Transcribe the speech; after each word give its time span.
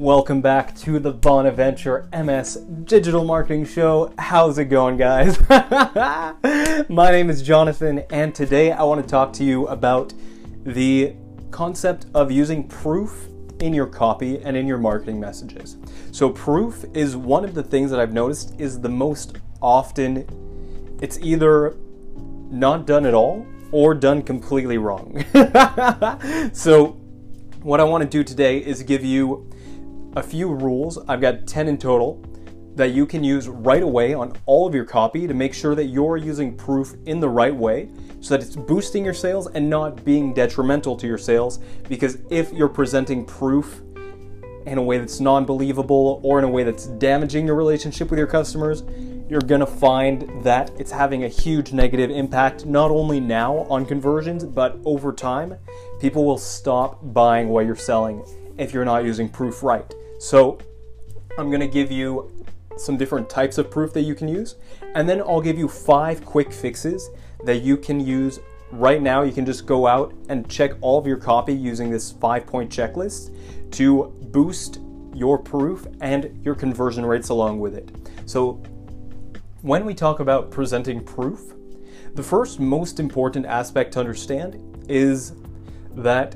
Welcome 0.00 0.40
back 0.40 0.74
to 0.76 0.98
the 0.98 1.12
Bonaventure 1.12 2.08
MS 2.10 2.54
Digital 2.84 3.22
Marketing 3.22 3.66
Show. 3.66 4.14
How's 4.18 4.56
it 4.56 4.64
going, 4.64 4.96
guys? 4.96 5.38
My 6.88 7.10
name 7.10 7.28
is 7.28 7.42
Jonathan, 7.42 7.98
and 8.08 8.34
today 8.34 8.72
I 8.72 8.82
want 8.84 9.02
to 9.02 9.06
talk 9.06 9.30
to 9.34 9.44
you 9.44 9.66
about 9.66 10.14
the 10.64 11.14
concept 11.50 12.06
of 12.14 12.32
using 12.32 12.66
proof 12.66 13.28
in 13.60 13.74
your 13.74 13.86
copy 13.86 14.38
and 14.38 14.56
in 14.56 14.66
your 14.66 14.78
marketing 14.78 15.20
messages. 15.20 15.76
So, 16.12 16.30
proof 16.30 16.82
is 16.94 17.14
one 17.14 17.44
of 17.44 17.52
the 17.52 17.62
things 17.62 17.90
that 17.90 18.00
I've 18.00 18.14
noticed 18.14 18.58
is 18.58 18.80
the 18.80 18.88
most 18.88 19.36
often, 19.60 20.96
it's 21.02 21.18
either 21.18 21.76
not 22.48 22.86
done 22.86 23.04
at 23.04 23.12
all 23.12 23.46
or 23.70 23.94
done 23.94 24.22
completely 24.22 24.78
wrong. 24.78 25.22
so, 26.54 26.92
what 27.60 27.80
I 27.80 27.84
want 27.84 28.02
to 28.02 28.08
do 28.08 28.24
today 28.24 28.64
is 28.64 28.82
give 28.82 29.04
you 29.04 29.49
a 30.16 30.22
few 30.22 30.52
rules. 30.52 30.98
I've 31.08 31.20
got 31.20 31.46
10 31.46 31.68
in 31.68 31.78
total 31.78 32.24
that 32.76 32.92
you 32.92 33.04
can 33.04 33.22
use 33.22 33.48
right 33.48 33.82
away 33.82 34.14
on 34.14 34.32
all 34.46 34.66
of 34.66 34.74
your 34.74 34.84
copy 34.84 35.26
to 35.26 35.34
make 35.34 35.52
sure 35.52 35.74
that 35.74 35.86
you're 35.86 36.16
using 36.16 36.56
proof 36.56 36.94
in 37.06 37.20
the 37.20 37.28
right 37.28 37.54
way 37.54 37.90
so 38.20 38.36
that 38.36 38.44
it's 38.44 38.56
boosting 38.56 39.04
your 39.04 39.14
sales 39.14 39.48
and 39.48 39.68
not 39.68 40.04
being 40.04 40.32
detrimental 40.32 40.96
to 40.96 41.06
your 41.06 41.18
sales. 41.18 41.58
Because 41.88 42.18
if 42.30 42.52
you're 42.52 42.68
presenting 42.68 43.24
proof 43.24 43.82
in 44.66 44.78
a 44.78 44.82
way 44.82 44.98
that's 44.98 45.20
non 45.20 45.44
believable 45.44 46.20
or 46.22 46.38
in 46.38 46.44
a 46.44 46.48
way 46.48 46.62
that's 46.62 46.86
damaging 46.86 47.46
your 47.46 47.56
relationship 47.56 48.10
with 48.10 48.18
your 48.18 48.28
customers, 48.28 48.84
you're 49.28 49.40
gonna 49.40 49.66
find 49.66 50.28
that 50.44 50.70
it's 50.78 50.90
having 50.90 51.24
a 51.24 51.28
huge 51.28 51.72
negative 51.72 52.10
impact, 52.10 52.66
not 52.66 52.90
only 52.90 53.20
now 53.20 53.58
on 53.70 53.86
conversions, 53.86 54.44
but 54.44 54.78
over 54.84 55.12
time. 55.12 55.56
People 56.00 56.24
will 56.24 56.38
stop 56.38 56.98
buying 57.12 57.48
what 57.48 57.64
you're 57.64 57.76
selling 57.76 58.24
if 58.58 58.72
you're 58.74 58.84
not 58.84 59.04
using 59.04 59.28
proof 59.28 59.62
right. 59.62 59.94
So, 60.20 60.58
I'm 61.38 61.50
gonna 61.50 61.66
give 61.66 61.90
you 61.90 62.30
some 62.76 62.98
different 62.98 63.30
types 63.30 63.56
of 63.56 63.70
proof 63.70 63.94
that 63.94 64.02
you 64.02 64.14
can 64.14 64.28
use, 64.28 64.56
and 64.94 65.08
then 65.08 65.22
I'll 65.22 65.40
give 65.40 65.56
you 65.56 65.66
five 65.66 66.26
quick 66.26 66.52
fixes 66.52 67.08
that 67.46 67.62
you 67.62 67.78
can 67.78 67.98
use 67.98 68.38
right 68.70 69.00
now. 69.00 69.22
You 69.22 69.32
can 69.32 69.46
just 69.46 69.64
go 69.64 69.86
out 69.86 70.12
and 70.28 70.46
check 70.46 70.72
all 70.82 70.98
of 70.98 71.06
your 71.06 71.16
copy 71.16 71.54
using 71.54 71.88
this 71.88 72.12
five 72.12 72.46
point 72.46 72.70
checklist 72.70 73.34
to 73.72 74.12
boost 74.30 74.80
your 75.14 75.38
proof 75.38 75.86
and 76.02 76.38
your 76.44 76.54
conversion 76.54 77.06
rates 77.06 77.30
along 77.30 77.58
with 77.58 77.74
it. 77.74 77.90
So, 78.26 78.62
when 79.62 79.86
we 79.86 79.94
talk 79.94 80.20
about 80.20 80.50
presenting 80.50 81.02
proof, 81.02 81.54
the 82.14 82.22
first 82.22 82.60
most 82.60 83.00
important 83.00 83.46
aspect 83.46 83.94
to 83.94 84.00
understand 84.00 84.84
is 84.86 85.32
that, 85.96 86.34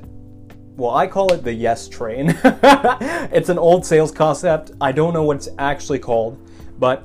well, 0.77 0.93
I 0.93 1.07
call 1.07 1.31
it 1.31 1.43
the 1.43 1.53
yes 1.53 1.87
train. 1.87 2.37
it's 2.43 3.49
an 3.49 3.57
old 3.57 3.85
sales 3.85 4.11
concept. 4.11 4.71
I 4.81 4.91
don't 4.91 5.13
know 5.13 5.23
what 5.23 5.37
it's 5.37 5.49
actually 5.57 5.99
called, 5.99 6.37
but 6.79 7.03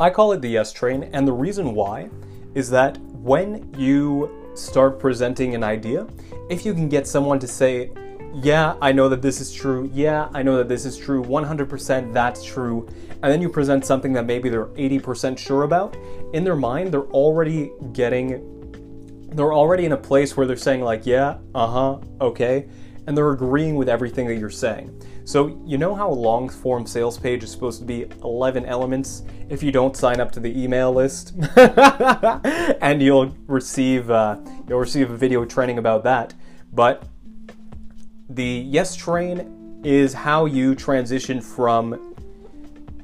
I 0.00 0.10
call 0.10 0.32
it 0.32 0.40
the 0.40 0.48
yes 0.48 0.72
train. 0.72 1.04
And 1.12 1.26
the 1.26 1.32
reason 1.32 1.74
why 1.74 2.10
is 2.54 2.68
that 2.70 2.98
when 2.98 3.72
you 3.78 4.50
start 4.54 4.98
presenting 4.98 5.54
an 5.54 5.62
idea, 5.62 6.06
if 6.50 6.66
you 6.66 6.74
can 6.74 6.88
get 6.88 7.06
someone 7.06 7.38
to 7.38 7.46
say, 7.46 7.90
yeah, 8.34 8.74
I 8.82 8.90
know 8.90 9.08
that 9.08 9.22
this 9.22 9.40
is 9.40 9.52
true. 9.52 9.88
Yeah, 9.94 10.28
I 10.34 10.42
know 10.42 10.56
that 10.56 10.68
this 10.68 10.84
is 10.84 10.98
true. 10.98 11.22
100% 11.22 12.12
that's 12.12 12.44
true. 12.44 12.88
And 13.22 13.32
then 13.32 13.40
you 13.40 13.48
present 13.48 13.86
something 13.86 14.12
that 14.14 14.26
maybe 14.26 14.48
they're 14.48 14.66
80% 14.66 15.38
sure 15.38 15.62
about. 15.62 15.96
In 16.32 16.42
their 16.42 16.56
mind, 16.56 16.92
they're 16.92 17.10
already 17.12 17.70
getting, 17.92 18.53
they're 19.34 19.52
already 19.52 19.84
in 19.84 19.92
a 19.92 19.96
place 19.96 20.36
where 20.36 20.46
they're 20.46 20.56
saying, 20.56 20.82
like, 20.82 21.06
yeah, 21.06 21.38
uh 21.54 21.66
huh, 21.66 21.98
okay. 22.20 22.68
And 23.06 23.16
they're 23.16 23.32
agreeing 23.32 23.74
with 23.74 23.88
everything 23.88 24.26
that 24.28 24.36
you're 24.36 24.48
saying. 24.48 25.02
So, 25.24 25.60
you 25.64 25.76
know 25.76 25.94
how 25.94 26.10
a 26.10 26.14
long 26.14 26.48
form 26.48 26.86
sales 26.86 27.18
page 27.18 27.42
is 27.42 27.50
supposed 27.50 27.80
to 27.80 27.84
be 27.84 28.06
11 28.22 28.64
elements 28.66 29.22
if 29.48 29.62
you 29.62 29.72
don't 29.72 29.96
sign 29.96 30.20
up 30.20 30.30
to 30.32 30.40
the 30.40 30.62
email 30.62 30.92
list? 30.92 31.34
and 31.56 33.02
you'll 33.02 33.34
receive, 33.46 34.10
uh, 34.10 34.38
you'll 34.68 34.80
receive 34.80 35.10
a 35.10 35.16
video 35.16 35.44
training 35.44 35.78
about 35.78 36.04
that. 36.04 36.34
But 36.72 37.04
the 38.28 38.44
yes 38.44 38.94
train 38.94 39.80
is 39.82 40.14
how 40.14 40.46
you 40.46 40.74
transition 40.74 41.40
from 41.40 42.14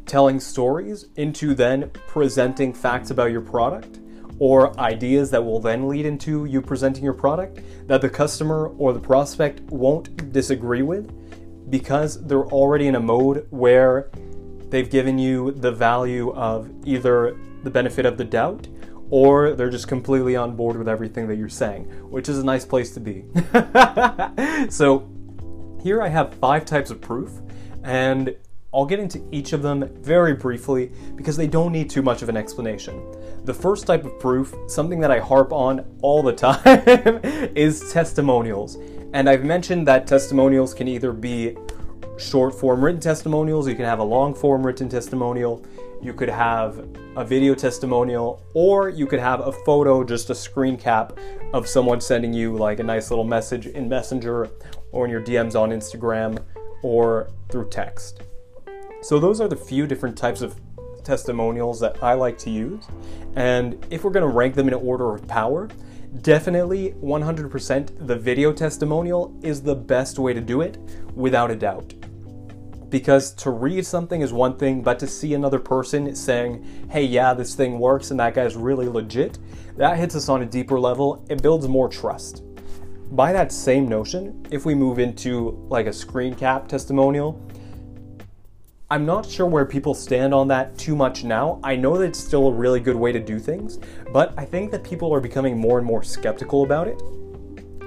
telling 0.06 0.40
stories 0.40 1.06
into 1.16 1.54
then 1.54 1.90
presenting 2.08 2.72
facts 2.72 3.10
about 3.10 3.30
your 3.30 3.42
product 3.42 4.00
or 4.40 4.78
ideas 4.80 5.30
that 5.30 5.44
will 5.44 5.60
then 5.60 5.86
lead 5.86 6.06
into 6.06 6.46
you 6.46 6.60
presenting 6.60 7.04
your 7.04 7.12
product 7.12 7.60
that 7.86 8.00
the 8.00 8.08
customer 8.08 8.68
or 8.78 8.92
the 8.92 8.98
prospect 8.98 9.60
won't 9.70 10.32
disagree 10.32 10.82
with 10.82 11.70
because 11.70 12.26
they're 12.26 12.46
already 12.46 12.88
in 12.88 12.96
a 12.96 13.00
mode 13.00 13.46
where 13.50 14.10
they've 14.70 14.90
given 14.90 15.18
you 15.18 15.52
the 15.52 15.70
value 15.70 16.32
of 16.32 16.70
either 16.84 17.36
the 17.62 17.70
benefit 17.70 18.06
of 18.06 18.16
the 18.16 18.24
doubt 18.24 18.66
or 19.10 19.52
they're 19.54 19.70
just 19.70 19.88
completely 19.88 20.36
on 20.36 20.56
board 20.56 20.76
with 20.76 20.88
everything 20.88 21.28
that 21.28 21.36
you're 21.36 21.48
saying, 21.48 21.84
which 22.10 22.28
is 22.28 22.38
a 22.38 22.44
nice 22.44 22.64
place 22.64 22.94
to 22.94 23.00
be. 23.00 23.24
so, 24.70 25.08
here 25.82 26.00
I 26.00 26.08
have 26.08 26.34
five 26.34 26.64
types 26.64 26.90
of 26.90 27.00
proof, 27.00 27.32
and 27.82 28.34
I'll 28.72 28.86
get 28.86 29.00
into 29.00 29.20
each 29.32 29.52
of 29.52 29.62
them 29.62 29.88
very 30.00 30.34
briefly 30.34 30.92
because 31.16 31.36
they 31.36 31.48
don't 31.48 31.72
need 31.72 31.90
too 31.90 32.02
much 32.02 32.22
of 32.22 32.28
an 32.28 32.36
explanation. 32.36 33.04
The 33.44 33.54
first 33.54 33.86
type 33.86 34.04
of 34.04 34.18
proof, 34.20 34.54
something 34.68 35.00
that 35.00 35.10
I 35.10 35.18
harp 35.18 35.52
on 35.52 35.84
all 36.02 36.22
the 36.22 36.32
time, 36.36 37.20
is 37.56 37.92
testimonials. 37.92 38.76
And 39.12 39.28
I've 39.28 39.44
mentioned 39.44 39.88
that 39.88 40.06
testimonials 40.06 40.72
can 40.72 40.86
either 40.86 41.12
be 41.12 41.56
short 42.16 42.54
form 42.54 42.84
written 42.84 43.00
testimonials, 43.00 43.66
you 43.66 43.74
can 43.74 43.86
have 43.86 43.98
a 43.98 44.04
long 44.04 44.34
form 44.34 44.64
written 44.64 44.88
testimonial, 44.88 45.64
you 46.00 46.12
could 46.12 46.28
have 46.28 46.86
a 47.16 47.24
video 47.24 47.54
testimonial, 47.54 48.40
or 48.54 48.88
you 48.88 49.06
could 49.06 49.18
have 49.18 49.40
a 49.40 49.52
photo, 49.52 50.04
just 50.04 50.30
a 50.30 50.34
screen 50.34 50.76
cap 50.76 51.18
of 51.52 51.66
someone 51.66 52.00
sending 52.00 52.32
you 52.32 52.56
like 52.56 52.78
a 52.78 52.84
nice 52.84 53.10
little 53.10 53.24
message 53.24 53.66
in 53.66 53.88
Messenger 53.88 54.48
or 54.92 55.06
in 55.06 55.10
your 55.10 55.20
DMs 55.20 55.58
on 55.60 55.70
Instagram 55.70 56.38
or 56.82 57.30
through 57.48 57.68
text. 57.68 58.22
So, 59.02 59.18
those 59.18 59.40
are 59.40 59.48
the 59.48 59.56
few 59.56 59.86
different 59.86 60.16
types 60.16 60.42
of 60.42 60.60
testimonials 61.04 61.80
that 61.80 62.02
I 62.02 62.14
like 62.14 62.38
to 62.38 62.50
use. 62.50 62.86
And 63.34 63.84
if 63.90 64.04
we're 64.04 64.10
going 64.10 64.28
to 64.28 64.34
rank 64.34 64.54
them 64.54 64.68
in 64.68 64.74
order 64.74 65.14
of 65.14 65.26
power, 65.26 65.68
definitely 66.22 66.92
100% 67.02 68.06
the 68.06 68.16
video 68.16 68.52
testimonial 68.52 69.36
is 69.42 69.62
the 69.62 69.74
best 69.74 70.18
way 70.18 70.34
to 70.34 70.40
do 70.40 70.60
it 70.60 70.78
without 71.14 71.50
a 71.50 71.56
doubt. 71.56 71.94
Because 72.90 73.32
to 73.34 73.50
read 73.50 73.86
something 73.86 74.20
is 74.20 74.32
one 74.32 74.56
thing, 74.56 74.82
but 74.82 74.98
to 74.98 75.06
see 75.06 75.34
another 75.34 75.60
person 75.60 76.14
saying, 76.14 76.88
hey, 76.90 77.04
yeah, 77.04 77.32
this 77.32 77.54
thing 77.54 77.78
works 77.78 78.10
and 78.10 78.18
that 78.18 78.34
guy's 78.34 78.56
really 78.56 78.88
legit, 78.88 79.38
that 79.76 79.96
hits 79.96 80.16
us 80.16 80.28
on 80.28 80.42
a 80.42 80.46
deeper 80.46 80.78
level. 80.78 81.24
It 81.30 81.40
builds 81.40 81.68
more 81.68 81.88
trust. 81.88 82.42
By 83.12 83.32
that 83.32 83.52
same 83.52 83.88
notion, 83.88 84.44
if 84.50 84.66
we 84.66 84.74
move 84.74 84.98
into 84.98 85.64
like 85.68 85.86
a 85.86 85.92
screen 85.92 86.34
cap 86.34 86.66
testimonial, 86.66 87.40
I'm 88.92 89.06
not 89.06 89.24
sure 89.24 89.46
where 89.46 89.64
people 89.64 89.94
stand 89.94 90.34
on 90.34 90.48
that 90.48 90.76
too 90.76 90.96
much 90.96 91.22
now. 91.22 91.60
I 91.62 91.76
know 91.76 91.96
that 91.96 92.06
it's 92.06 92.18
still 92.18 92.48
a 92.48 92.52
really 92.52 92.80
good 92.80 92.96
way 92.96 93.12
to 93.12 93.20
do 93.20 93.38
things, 93.38 93.78
but 94.12 94.34
I 94.36 94.44
think 94.44 94.72
that 94.72 94.82
people 94.82 95.14
are 95.14 95.20
becoming 95.20 95.56
more 95.56 95.78
and 95.78 95.86
more 95.86 96.02
skeptical 96.02 96.64
about 96.64 96.88
it 96.88 97.00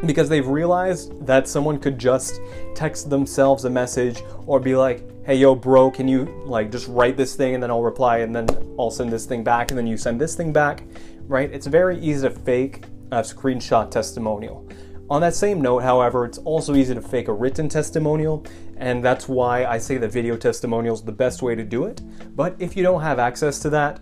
because 0.05 0.29
they've 0.29 0.47
realized 0.47 1.25
that 1.25 1.45
someone 1.49 1.77
could 1.77 1.99
just 1.99 2.39
text 2.73 3.09
themselves 3.09 3.65
a 3.65 3.69
message 3.69 4.23
or 4.45 4.61
be 4.61 4.77
like, 4.77 5.03
hey, 5.25 5.35
yo, 5.35 5.55
bro, 5.55 5.91
can 5.91 6.07
you 6.07 6.23
like 6.45 6.71
just 6.71 6.87
write 6.87 7.17
this 7.17 7.35
thing 7.35 7.53
and 7.53 7.61
then 7.61 7.69
I'll 7.69 7.83
reply 7.83 8.19
and 8.19 8.33
then 8.33 8.47
I'll 8.79 8.89
send 8.89 9.11
this 9.11 9.25
thing 9.25 9.43
back 9.43 9.71
and 9.71 9.77
then 9.77 9.85
you 9.85 9.97
send 9.97 10.21
this 10.21 10.35
thing 10.35 10.53
back, 10.53 10.83
right? 11.27 11.51
It's 11.51 11.67
very 11.67 11.99
easy 11.99 12.29
to 12.29 12.33
fake 12.33 12.85
a 13.11 13.17
screenshot 13.17 13.91
testimonial. 13.91 14.65
On 15.13 15.21
that 15.21 15.35
same 15.35 15.61
note, 15.61 15.83
however, 15.83 16.25
it's 16.25 16.39
also 16.39 16.73
easy 16.73 16.95
to 16.95 16.99
fake 16.99 17.27
a 17.27 17.33
written 17.33 17.69
testimonial, 17.69 18.43
and 18.77 19.05
that's 19.05 19.29
why 19.29 19.63
I 19.63 19.77
say 19.77 19.97
the 19.97 20.07
video 20.07 20.35
testimonial 20.35 20.95
is 20.95 21.03
the 21.03 21.11
best 21.11 21.43
way 21.43 21.53
to 21.53 21.63
do 21.63 21.83
it. 21.85 22.01
But 22.35 22.55
if 22.57 22.75
you 22.75 22.81
don't 22.81 23.03
have 23.03 23.19
access 23.19 23.59
to 23.59 23.69
that, 23.69 24.01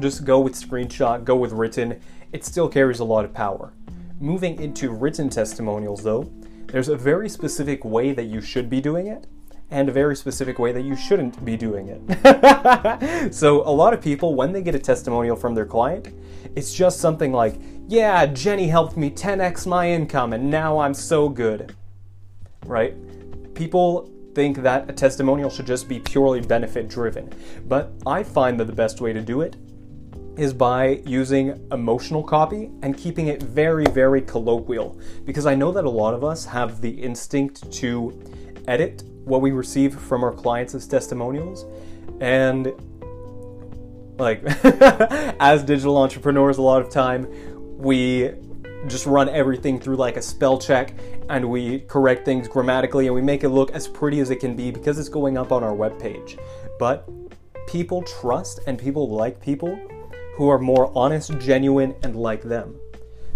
just 0.00 0.24
go 0.24 0.40
with 0.40 0.54
screenshot, 0.54 1.24
go 1.24 1.36
with 1.36 1.52
written. 1.52 2.00
It 2.32 2.42
still 2.46 2.70
carries 2.70 3.00
a 3.00 3.04
lot 3.04 3.26
of 3.26 3.34
power. 3.34 3.74
Moving 4.18 4.58
into 4.62 4.92
written 4.92 5.28
testimonials, 5.28 6.02
though, 6.02 6.32
there's 6.68 6.88
a 6.88 6.96
very 6.96 7.28
specific 7.28 7.84
way 7.84 8.14
that 8.14 8.24
you 8.24 8.40
should 8.40 8.70
be 8.70 8.80
doing 8.80 9.08
it 9.08 9.26
and 9.70 9.90
a 9.90 9.92
very 9.92 10.16
specific 10.16 10.58
way 10.58 10.72
that 10.72 10.82
you 10.82 10.96
shouldn't 10.96 11.44
be 11.44 11.56
doing 11.56 11.88
it. 11.88 13.34
so, 13.34 13.60
a 13.68 13.70
lot 13.70 13.92
of 13.92 14.00
people, 14.00 14.34
when 14.34 14.52
they 14.52 14.62
get 14.62 14.74
a 14.74 14.78
testimonial 14.78 15.36
from 15.36 15.54
their 15.54 15.66
client, 15.66 16.08
it's 16.54 16.72
just 16.72 17.00
something 17.00 17.32
like, 17.32 17.56
Yeah, 17.86 18.24
Jenny 18.26 18.68
helped 18.68 18.96
me 18.96 19.10
10x 19.10 19.66
my 19.66 19.90
income 19.90 20.32
and 20.32 20.50
now 20.50 20.78
I'm 20.78 20.94
so 20.94 21.28
good. 21.28 21.74
Right? 22.64 22.94
People 23.54 24.10
think 24.34 24.58
that 24.58 24.88
a 24.88 24.92
testimonial 24.92 25.50
should 25.50 25.66
just 25.66 25.88
be 25.88 26.00
purely 26.00 26.40
benefit 26.40 26.88
driven, 26.88 27.32
but 27.66 27.92
I 28.06 28.22
find 28.22 28.58
that 28.58 28.64
the 28.64 28.72
best 28.72 29.00
way 29.00 29.12
to 29.12 29.20
do 29.20 29.42
it 29.42 29.56
is 30.36 30.52
by 30.52 31.02
using 31.04 31.68
emotional 31.70 32.22
copy 32.22 32.70
and 32.82 32.96
keeping 32.96 33.28
it 33.28 33.42
very, 33.42 33.84
very 33.84 34.22
colloquial. 34.22 34.98
Because 35.24 35.46
I 35.46 35.54
know 35.54 35.70
that 35.70 35.84
a 35.84 35.90
lot 35.90 36.14
of 36.14 36.24
us 36.24 36.44
have 36.46 36.80
the 36.80 36.90
instinct 36.90 37.70
to 37.74 38.20
edit 38.66 39.04
what 39.24 39.42
we 39.42 39.52
receive 39.52 39.94
from 39.94 40.24
our 40.24 40.32
clients 40.32 40.74
as 40.74 40.88
testimonials. 40.88 41.66
And 42.20 42.72
like 44.18 44.42
as 45.40 45.62
digital 45.62 45.96
entrepreneurs 45.96 46.58
a 46.58 46.62
lot 46.62 46.80
of 46.80 46.88
time 46.88 47.26
we 47.84 48.32
just 48.86 49.06
run 49.06 49.28
everything 49.28 49.78
through 49.78 49.96
like 49.96 50.16
a 50.16 50.22
spell 50.22 50.58
check 50.58 50.94
and 51.28 51.48
we 51.48 51.80
correct 51.80 52.24
things 52.24 52.48
grammatically 52.48 53.06
and 53.06 53.14
we 53.14 53.22
make 53.22 53.44
it 53.44 53.50
look 53.50 53.70
as 53.72 53.86
pretty 53.86 54.20
as 54.20 54.30
it 54.30 54.36
can 54.36 54.56
be 54.56 54.70
because 54.70 54.98
it's 54.98 55.08
going 55.08 55.38
up 55.38 55.52
on 55.52 55.62
our 55.62 55.72
webpage. 55.72 56.38
But 56.78 57.08
people 57.66 58.02
trust 58.02 58.60
and 58.66 58.78
people 58.78 59.08
like 59.10 59.40
people 59.40 59.78
who 60.36 60.48
are 60.48 60.58
more 60.58 60.90
honest, 60.96 61.38
genuine, 61.38 61.94
and 62.02 62.16
like 62.16 62.42
them. 62.42 62.74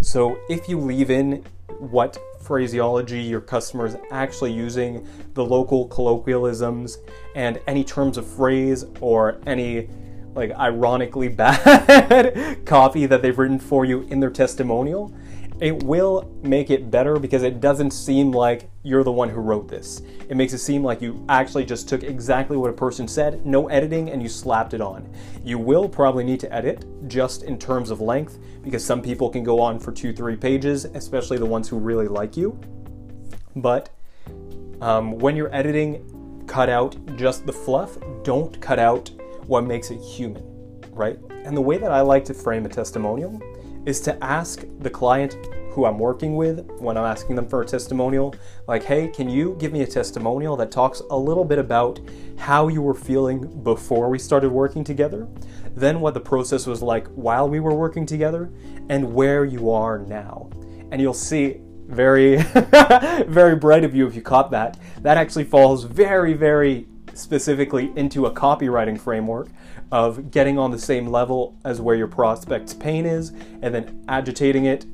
So 0.00 0.38
if 0.48 0.68
you 0.68 0.78
leave 0.80 1.10
in 1.10 1.44
what 1.78 2.18
phraseology 2.40 3.20
your 3.20 3.40
customer 3.40 3.86
is 3.86 3.96
actually 4.10 4.52
using, 4.52 5.06
the 5.34 5.44
local 5.44 5.86
colloquialisms, 5.88 6.98
and 7.34 7.60
any 7.66 7.84
terms 7.84 8.16
of 8.16 8.26
phrase 8.26 8.84
or 9.00 9.40
any 9.46 9.88
like 10.34 10.52
ironically 10.52 11.28
bad 11.42 12.64
copy 12.64 13.06
that 13.06 13.22
they've 13.22 13.38
written 13.38 13.58
for 13.58 13.84
you 13.84 14.02
in 14.02 14.20
their 14.20 14.30
testimonial, 14.30 15.14
it 15.60 15.82
will 15.82 16.32
make 16.42 16.70
it 16.70 16.90
better 16.90 17.18
because 17.18 17.42
it 17.42 17.60
doesn't 17.60 17.90
seem 17.90 18.30
like 18.30 18.70
you're 18.84 19.02
the 19.02 19.10
one 19.10 19.28
who 19.28 19.40
wrote 19.40 19.68
this. 19.68 20.02
It 20.28 20.36
makes 20.36 20.52
it 20.52 20.58
seem 20.58 20.84
like 20.84 21.02
you 21.02 21.24
actually 21.28 21.64
just 21.64 21.88
took 21.88 22.04
exactly 22.04 22.56
what 22.56 22.70
a 22.70 22.74
person 22.74 23.08
said, 23.08 23.44
no 23.44 23.68
editing, 23.68 24.10
and 24.10 24.22
you 24.22 24.28
slapped 24.28 24.72
it 24.72 24.80
on. 24.80 25.12
You 25.42 25.58
will 25.58 25.88
probably 25.88 26.22
need 26.22 26.38
to 26.40 26.52
edit 26.54 26.84
just 27.08 27.42
in 27.42 27.58
terms 27.58 27.90
of 27.90 28.00
length 28.00 28.38
because 28.62 28.84
some 28.84 29.02
people 29.02 29.30
can 29.30 29.42
go 29.42 29.60
on 29.60 29.80
for 29.80 29.90
two, 29.90 30.12
three 30.12 30.36
pages, 30.36 30.84
especially 30.84 31.38
the 31.38 31.46
ones 31.46 31.68
who 31.68 31.78
really 31.78 32.06
like 32.06 32.36
you. 32.36 32.58
But 33.56 33.90
um, 34.80 35.18
when 35.18 35.34
you're 35.34 35.54
editing, 35.54 36.44
cut 36.46 36.68
out 36.68 36.96
just 37.16 37.46
the 37.46 37.52
fluff. 37.52 37.98
Don't 38.22 38.60
cut 38.60 38.78
out 38.78 39.10
what 39.48 39.64
makes 39.64 39.90
it 39.90 39.98
human, 39.98 40.44
right? 40.92 41.18
And 41.44 41.56
the 41.56 41.60
way 41.60 41.78
that 41.78 41.90
I 41.90 42.02
like 42.02 42.24
to 42.26 42.34
frame 42.34 42.66
a 42.66 42.68
testimonial 42.68 43.40
is 43.86 44.00
to 44.02 44.22
ask 44.22 44.64
the 44.80 44.90
client 44.90 45.36
who 45.70 45.86
I'm 45.86 45.98
working 45.98 46.36
with 46.36 46.68
when 46.78 46.98
I'm 46.98 47.04
asking 47.04 47.36
them 47.36 47.48
for 47.48 47.62
a 47.62 47.64
testimonial, 47.64 48.34
like, 48.66 48.84
hey, 48.84 49.08
can 49.08 49.28
you 49.28 49.56
give 49.58 49.72
me 49.72 49.82
a 49.82 49.86
testimonial 49.86 50.56
that 50.56 50.70
talks 50.70 51.00
a 51.10 51.16
little 51.16 51.44
bit 51.44 51.58
about 51.58 51.98
how 52.36 52.68
you 52.68 52.82
were 52.82 52.94
feeling 52.94 53.62
before 53.62 54.10
we 54.10 54.18
started 54.18 54.50
working 54.50 54.84
together, 54.84 55.26
then 55.74 56.00
what 56.00 56.14
the 56.14 56.20
process 56.20 56.66
was 56.66 56.82
like 56.82 57.06
while 57.08 57.48
we 57.48 57.60
were 57.60 57.74
working 57.74 58.04
together, 58.04 58.50
and 58.90 59.14
where 59.14 59.44
you 59.44 59.70
are 59.70 59.98
now. 60.00 60.50
And 60.90 61.00
you'll 61.00 61.14
see 61.14 61.60
very, 61.86 62.36
very 63.26 63.56
bright 63.56 63.84
of 63.84 63.94
you 63.94 64.06
if 64.06 64.14
you 64.14 64.20
caught 64.20 64.50
that. 64.50 64.78
That 65.00 65.16
actually 65.16 65.44
falls 65.44 65.84
very, 65.84 66.34
very 66.34 66.86
specifically 67.18 67.92
into 67.96 68.26
a 68.26 68.30
copywriting 68.30 68.98
framework 68.98 69.48
of 69.90 70.30
getting 70.30 70.58
on 70.58 70.70
the 70.70 70.78
same 70.78 71.06
level 71.06 71.56
as 71.64 71.80
where 71.80 71.96
your 71.96 72.06
prospect's 72.06 72.74
pain 72.74 73.06
is 73.06 73.30
and 73.62 73.74
then 73.74 74.04
agitating 74.08 74.66
it, 74.66 74.86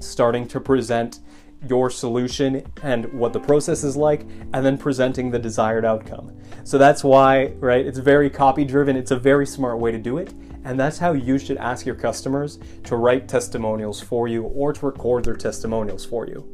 starting 0.00 0.46
to 0.48 0.60
present 0.60 1.20
your 1.68 1.90
solution 1.90 2.66
and 2.82 3.12
what 3.12 3.32
the 3.32 3.38
process 3.38 3.84
is 3.84 3.96
like, 3.96 4.22
and 4.52 4.66
then 4.66 4.76
presenting 4.76 5.30
the 5.30 5.38
desired 5.38 5.84
outcome. 5.84 6.36
So 6.64 6.76
that's 6.76 7.04
why, 7.04 7.52
right, 7.58 7.86
it's 7.86 7.98
very 7.98 8.28
copy 8.28 8.64
driven. 8.64 8.96
It's 8.96 9.12
a 9.12 9.18
very 9.18 9.46
smart 9.46 9.78
way 9.78 9.92
to 9.92 9.98
do 9.98 10.18
it. 10.18 10.32
And 10.64 10.78
that's 10.78 10.98
how 10.98 11.12
you 11.12 11.38
should 11.38 11.56
ask 11.58 11.86
your 11.86 11.94
customers 11.94 12.58
to 12.84 12.96
write 12.96 13.28
testimonials 13.28 14.00
for 14.00 14.28
you 14.28 14.44
or 14.44 14.72
to 14.72 14.86
record 14.86 15.24
their 15.24 15.36
testimonials 15.36 16.04
for 16.04 16.26
you. 16.26 16.48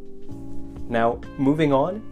Now, 0.89 1.21
moving 1.37 1.73
on, 1.73 2.03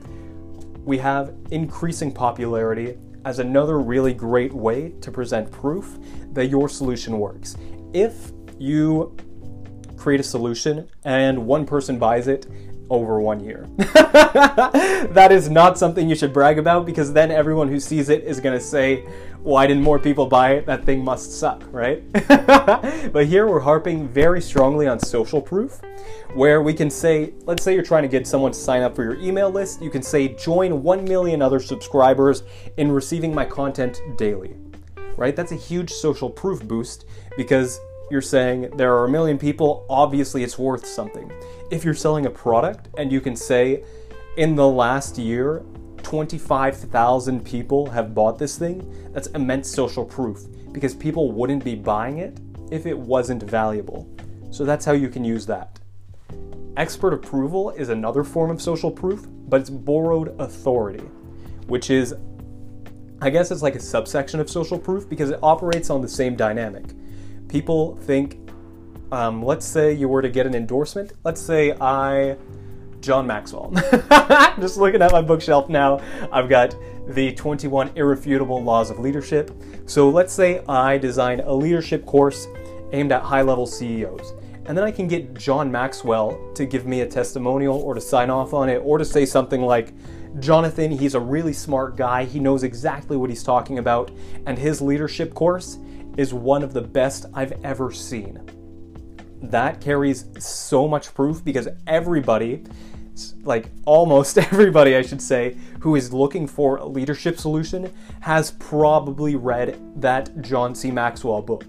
we 0.87 0.97
have 0.99 1.35
increasing 1.50 2.12
popularity 2.12 2.97
as 3.25 3.41
another 3.41 3.81
really 3.81 4.15
great 4.15 4.53
way 4.53 4.91
to 5.00 5.11
present 5.11 5.50
proof 5.50 5.99
that 6.33 6.47
your 6.47 6.69
solution 6.69 7.19
works. 7.19 7.56
If 7.93 8.31
you 8.59 9.15
create 9.97 10.21
a 10.21 10.23
solution 10.23 10.88
and 11.05 11.44
one 11.44 11.67
person 11.67 11.99
buys 11.99 12.29
it 12.29 12.47
over 12.88 13.21
one 13.21 13.41
year. 13.43 13.67
that 13.77 15.29
is 15.33 15.50
not 15.50 15.77
something 15.77 16.09
you 16.09 16.15
should 16.15 16.33
brag 16.33 16.56
about 16.56 16.87
because 16.87 17.12
then 17.12 17.33
everyone 17.33 17.67
who 17.69 17.81
sees 17.81 18.09
it 18.09 18.23
is 18.23 18.38
going 18.38 18.56
to 18.56 18.65
say, 18.65 19.05
why 19.46 19.64
didn't 19.64 19.84
more 19.84 20.00
people 20.00 20.26
buy 20.26 20.54
it? 20.54 20.66
That 20.66 20.84
thing 20.84 21.04
must 21.04 21.38
suck, 21.38 21.62
right? 21.70 22.02
but 23.12 23.26
here 23.26 23.46
we're 23.46 23.60
harping 23.60 24.08
very 24.08 24.40
strongly 24.43 24.88
on 24.88 24.98
social 24.98 25.40
proof, 25.40 25.81
where 26.34 26.62
we 26.62 26.75
can 26.75 26.90
say, 26.90 27.32
let's 27.44 27.62
say 27.62 27.72
you're 27.72 27.84
trying 27.84 28.02
to 28.02 28.08
get 28.08 28.26
someone 28.26 28.50
to 28.50 28.58
sign 28.58 28.82
up 28.82 28.96
for 28.96 29.04
your 29.04 29.14
email 29.20 29.48
list. 29.48 29.81
You 29.81 29.88
can 29.88 30.02
say, 30.02 30.34
join 30.34 30.82
1 30.82 31.04
million 31.04 31.43
other 31.43 31.60
subscribers 31.60 32.43
in 32.76 32.90
receiving 32.90 33.32
my 33.32 33.44
content 33.44 34.00
daily, 34.19 34.56
right? 35.16 35.37
That's 35.37 35.52
a 35.52 35.56
huge 35.56 35.92
social 35.92 36.28
proof 36.28 36.66
boost 36.66 37.04
because 37.37 37.78
you're 38.10 38.22
saying 38.22 38.76
there 38.76 38.94
are 38.94 39.04
a 39.04 39.08
million 39.08 39.38
people, 39.38 39.87
obviously 39.88 40.42
it's 40.42 40.58
worth 40.58 40.84
something. 40.84 41.31
If 41.70 41.84
you're 41.84 41.94
selling 41.94 42.26
a 42.26 42.31
product 42.31 42.88
and 42.99 43.12
you 43.12 43.20
can 43.20 43.37
say, 43.37 43.84
in 44.38 44.56
the 44.56 44.66
last 44.66 45.19
year, 45.19 45.62
25,000 46.06 47.44
people 47.44 47.91
have 47.91 48.14
bought 48.14 48.38
this 48.38 48.56
thing, 48.56 49.11
that's 49.12 49.26
immense 49.29 49.69
social 49.69 50.05
proof 50.05 50.47
because 50.70 50.94
people 50.94 51.32
wouldn't 51.32 51.64
be 51.64 51.75
buying 51.75 52.19
it 52.19 52.38
if 52.70 52.87
it 52.87 52.97
wasn't 52.97 53.43
valuable. 53.43 54.08
So 54.53 54.64
that's 54.64 54.85
how 54.85 54.93
you 54.93 55.08
can 55.08 55.25
use 55.25 55.47
that. 55.47 55.81
Expert 56.76 57.12
approval 57.12 57.70
is 57.70 57.88
another 57.88 58.23
form 58.23 58.53
of 58.53 58.62
social 58.62 58.91
proof, 58.91 59.26
but 59.49 59.61
it's 59.61 59.70
borrowed 59.70 60.41
authority, 60.41 61.05
which 61.67 61.91
is, 61.91 62.14
I 63.20 63.29
guess 63.31 63.50
it's 63.50 63.62
like 63.62 63.75
a 63.75 63.81
subsection 63.81 64.38
of 64.38 64.49
social 64.49 64.79
proof 64.79 65.09
because 65.09 65.31
it 65.31 65.41
operates 65.43 65.91
on 65.91 66.02
the 66.02 66.09
same 66.09 66.37
dynamic 66.37 66.85
people 67.49 67.97
think, 68.02 68.38
um, 69.12 69.43
let's 69.43 69.67
say 69.67 69.93
you 69.93 70.09
were 70.09 70.23
to 70.23 70.29
get 70.29 70.47
an 70.47 70.55
endorsement. 70.55 71.12
Let's 71.25 71.41
say 71.41 71.73
I, 71.81 72.37
John 73.06 73.26
Maxwell. 73.26 73.70
Just 74.61 74.76
looking 74.76 75.00
at 75.00 75.12
my 75.12 75.23
bookshelf 75.23 75.69
now, 75.69 76.00
I've 76.32 76.49
got 76.49 76.76
the 77.06 77.32
21 77.35 77.93
Irrefutable 77.94 78.62
Laws 78.62 78.91
of 78.91 78.99
Leadership. 78.99 79.53
So 79.87 80.11
let's 80.11 80.32
say 80.32 80.64
I 80.69 80.99
design 80.99 81.38
a 81.41 81.55
leadership 81.55 82.05
course 82.05 82.49
aimed 82.93 83.12
at 83.12 83.23
high 83.23 83.43
level 83.43 83.64
CEOs. 83.64 84.35
And 84.64 84.76
then 84.76 84.85
I 84.85 84.91
can 84.91 85.06
get 85.06 85.35
John 85.35 85.70
Maxwell 85.70 86.53
to 86.55 86.67
give 86.67 86.85
me 86.85 87.03
a 87.03 87.06
testimonial 87.06 87.76
or 87.76 87.94
to 87.94 88.00
sign 88.00 88.28
off 88.28 88.52
on 88.52 88.69
it 88.69 88.78
or 88.78 88.99
to 88.99 89.04
say 89.04 89.25
something 89.25 89.62
like, 89.62 89.95
Jonathan, 90.40 90.90
he's 90.90 91.14
a 91.14 91.21
really 91.21 91.52
smart 91.52 91.97
guy. 91.97 92.25
He 92.25 92.40
knows 92.40 92.64
exactly 92.64 93.16
what 93.16 93.30
he's 93.30 93.45
talking 93.45 93.78
about. 93.78 94.11
And 94.47 94.59
his 94.59 94.83
leadership 94.83 95.33
course 95.33 95.78
is 96.16 96.35
one 96.35 96.64
of 96.64 96.73
the 96.73 96.83
best 96.83 97.26
I've 97.33 97.52
ever 97.64 97.92
seen. 97.92 98.40
That 99.42 99.80
carries 99.80 100.26
so 100.45 100.88
much 100.88 101.14
proof 101.14 101.45
because 101.45 101.69
everybody, 101.87 102.64
like 103.42 103.70
almost 103.85 104.38
everybody, 104.52 104.96
I 104.96 105.02
should 105.02 105.23
say, 105.23 105.56
who 105.80 105.96
is 105.96 106.12
looking 106.12 106.46
for 106.46 106.76
a 106.76 106.85
leadership 106.85 107.38
solution 107.38 107.92
has 108.20 108.52
probably 108.52 109.37
read 109.37 109.80
that 110.00 110.40
John 110.42 110.75
C. 110.75 110.90
Maxwell 110.90 111.42
book, 111.42 111.64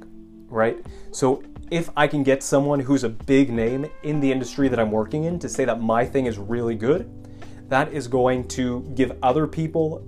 right? 0.48 0.78
So 1.12 1.44
if 1.72 1.90
I 1.98 2.08
can 2.08 2.24
get 2.24 2.44
someone 2.44 2.80
who's 2.80 3.04
a 3.04 3.10
big 3.10 3.50
name 3.50 3.90
in 4.04 4.20
the 4.20 4.32
industry 4.32 4.68
that 4.70 4.80
I'm 4.80 4.92
working 4.92 5.26
in 5.26 5.40
to 5.40 5.50
say 5.50 5.66
that 5.66 5.82
my 5.82 6.06
thing 6.06 6.26
is 6.26 6.38
really 6.38 6.76
good, 6.76 7.12
that 7.70 7.92
is 7.92 8.08
going 8.08 8.48
to 8.50 8.90
give 8.96 9.18
other 9.22 9.46
people 9.46 10.06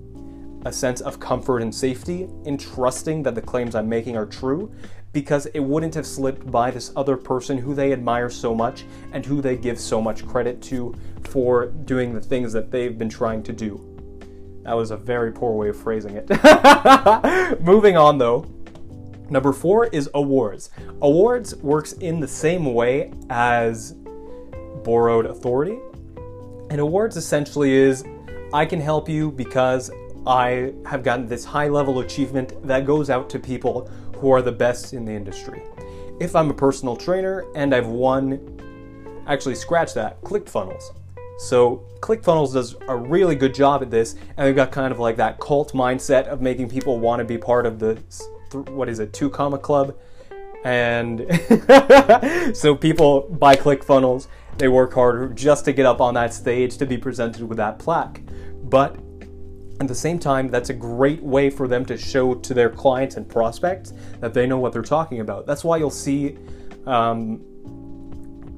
a 0.65 0.72
sense 0.72 1.01
of 1.01 1.19
comfort 1.19 1.62
and 1.62 1.74
safety 1.74 2.27
in 2.46 2.58
trusting 2.58 3.24
that 3.24 3.36
the 3.36 3.41
claims 3.41 3.75
I'm 3.75 3.88
making 3.88 4.17
are 4.17 4.25
true 4.25 4.74
because 5.12 5.48
it 5.48 5.60
wouldn't 5.60 5.96
have 5.96 6.05
slipped 6.05 6.50
by 6.51 6.69
this 6.69 6.91
other 6.96 7.17
person 7.17 7.58
who 7.58 7.74
they 7.74 7.91
admire 7.91 8.29
so 8.29 8.53
much 8.53 8.86
and 9.12 9.25
who 9.25 9.41
they 9.41 9.55
give 9.55 9.79
so 9.79 10.01
much 10.01 10.25
credit 10.27 10.62
to 10.63 10.93
for 11.29 11.67
doing 11.67 12.13
the 12.13 12.21
things 12.21 12.53
that 12.53 12.71
they've 12.71 12.98
been 12.98 13.09
trying 13.09 13.43
to 13.43 13.53
do. 13.53 13.86
That 14.63 14.74
was 14.74 14.91
a 14.91 14.98
very 14.98 15.31
poor 15.31 15.53
way 15.53 15.69
of 15.69 15.77
phrasing 15.77 16.15
it. 16.15 16.29
Moving 17.62 17.98
on 17.98 18.17
though. 18.17 18.45
Number 19.29 19.53
four 19.53 19.88
is 19.88 20.09
awards. 20.13 20.71
Awards 21.01 21.55
works 21.57 21.93
in 21.93 22.19
the 22.19 22.27
same 22.27 22.74
way 22.74 23.13
as 23.29 23.93
borrowed 24.83 25.25
authority. 25.25 25.79
And 26.69 26.79
awards 26.79 27.15
essentially 27.15 27.74
is 27.74 28.03
I 28.53 28.65
can 28.65 28.81
help 28.81 29.07
you 29.07 29.31
because 29.31 29.91
I 30.25 30.74
have 30.86 31.03
gotten 31.03 31.27
this 31.27 31.45
high 31.45 31.67
level 31.67 32.00
achievement 32.00 32.62
that 32.67 32.86
goes 32.86 33.09
out 33.09 33.29
to 33.31 33.39
people 33.39 33.89
who 34.15 34.31
are 34.31 34.41
the 34.41 34.51
best 34.51 34.93
in 34.93 35.05
the 35.05 35.13
industry. 35.13 35.63
If 36.19 36.36
I'm 36.36 36.50
a 36.50 36.53
personal 36.53 36.95
trainer 36.95 37.45
and 37.55 37.74
I've 37.74 37.88
won, 37.88 39.24
actually, 39.27 39.55
scratch 39.55 39.93
that, 39.93 40.21
ClickFunnels. 40.21 40.83
So, 41.39 41.86
ClickFunnels 42.01 42.51
does 42.51 42.75
a 42.89 42.98
really 42.98 43.34
good 43.34 43.53
job 43.53 43.81
at 43.81 43.89
this, 43.89 44.15
and 44.36 44.46
they've 44.46 44.55
got 44.55 44.74
kind 44.74 44.91
of 44.91 45.00
like 45.00 45.15
that 45.15 45.39
cult 45.39 45.72
mindset 45.72 46.27
of 46.27 46.41
making 46.41 46.67
people 46.67 47.00
want 47.00 47.22
to 47.22 47.24
be 47.24 47.38
part 47.38 47.65
of 47.65 47.79
the, 47.79 47.98
what 48.72 48.89
is 48.89 49.00
it, 49.00 49.13
two 49.13 49.29
comma 49.29 49.58
club. 49.58 49.96
And 50.65 51.22
so 52.53 52.75
people 52.75 53.22
buy 53.29 53.55
ClickFunnels, 53.55 54.27
they 54.58 54.67
work 54.67 54.93
harder 54.93 55.29
just 55.29 55.63
to 55.63 55.72
get 55.72 55.86
up 55.86 56.01
on 56.01 56.13
that 56.15 56.34
stage 56.34 56.77
to 56.77 56.86
be 56.86 56.98
presented 56.98 57.48
with 57.48 57.58
that 57.58 57.79
plaque. 57.79 58.22
But 58.63 58.98
At 59.79 59.88
the 59.88 59.96
same 59.96 60.19
time, 60.19 60.50
that's 60.50 60.69
a 60.69 60.74
great 60.74 61.24
way 61.24 61.50
for 61.50 61.69
them 61.69 61.86
to 61.86 61.98
show 61.98 62.36
to 62.36 62.53
their 62.53 62.69
clients 62.69 63.15
and 63.15 63.25
prospects 63.27 63.93
that 64.19 64.34
they 64.34 64.46
know 64.46 64.60
what 64.60 64.74
they're 64.74 64.81
talking 64.81 65.22
about. 65.22 65.46
That's 65.46 65.63
why 65.63 65.77
you'll 65.77 65.89
see 65.89 66.38
um, 66.86 67.39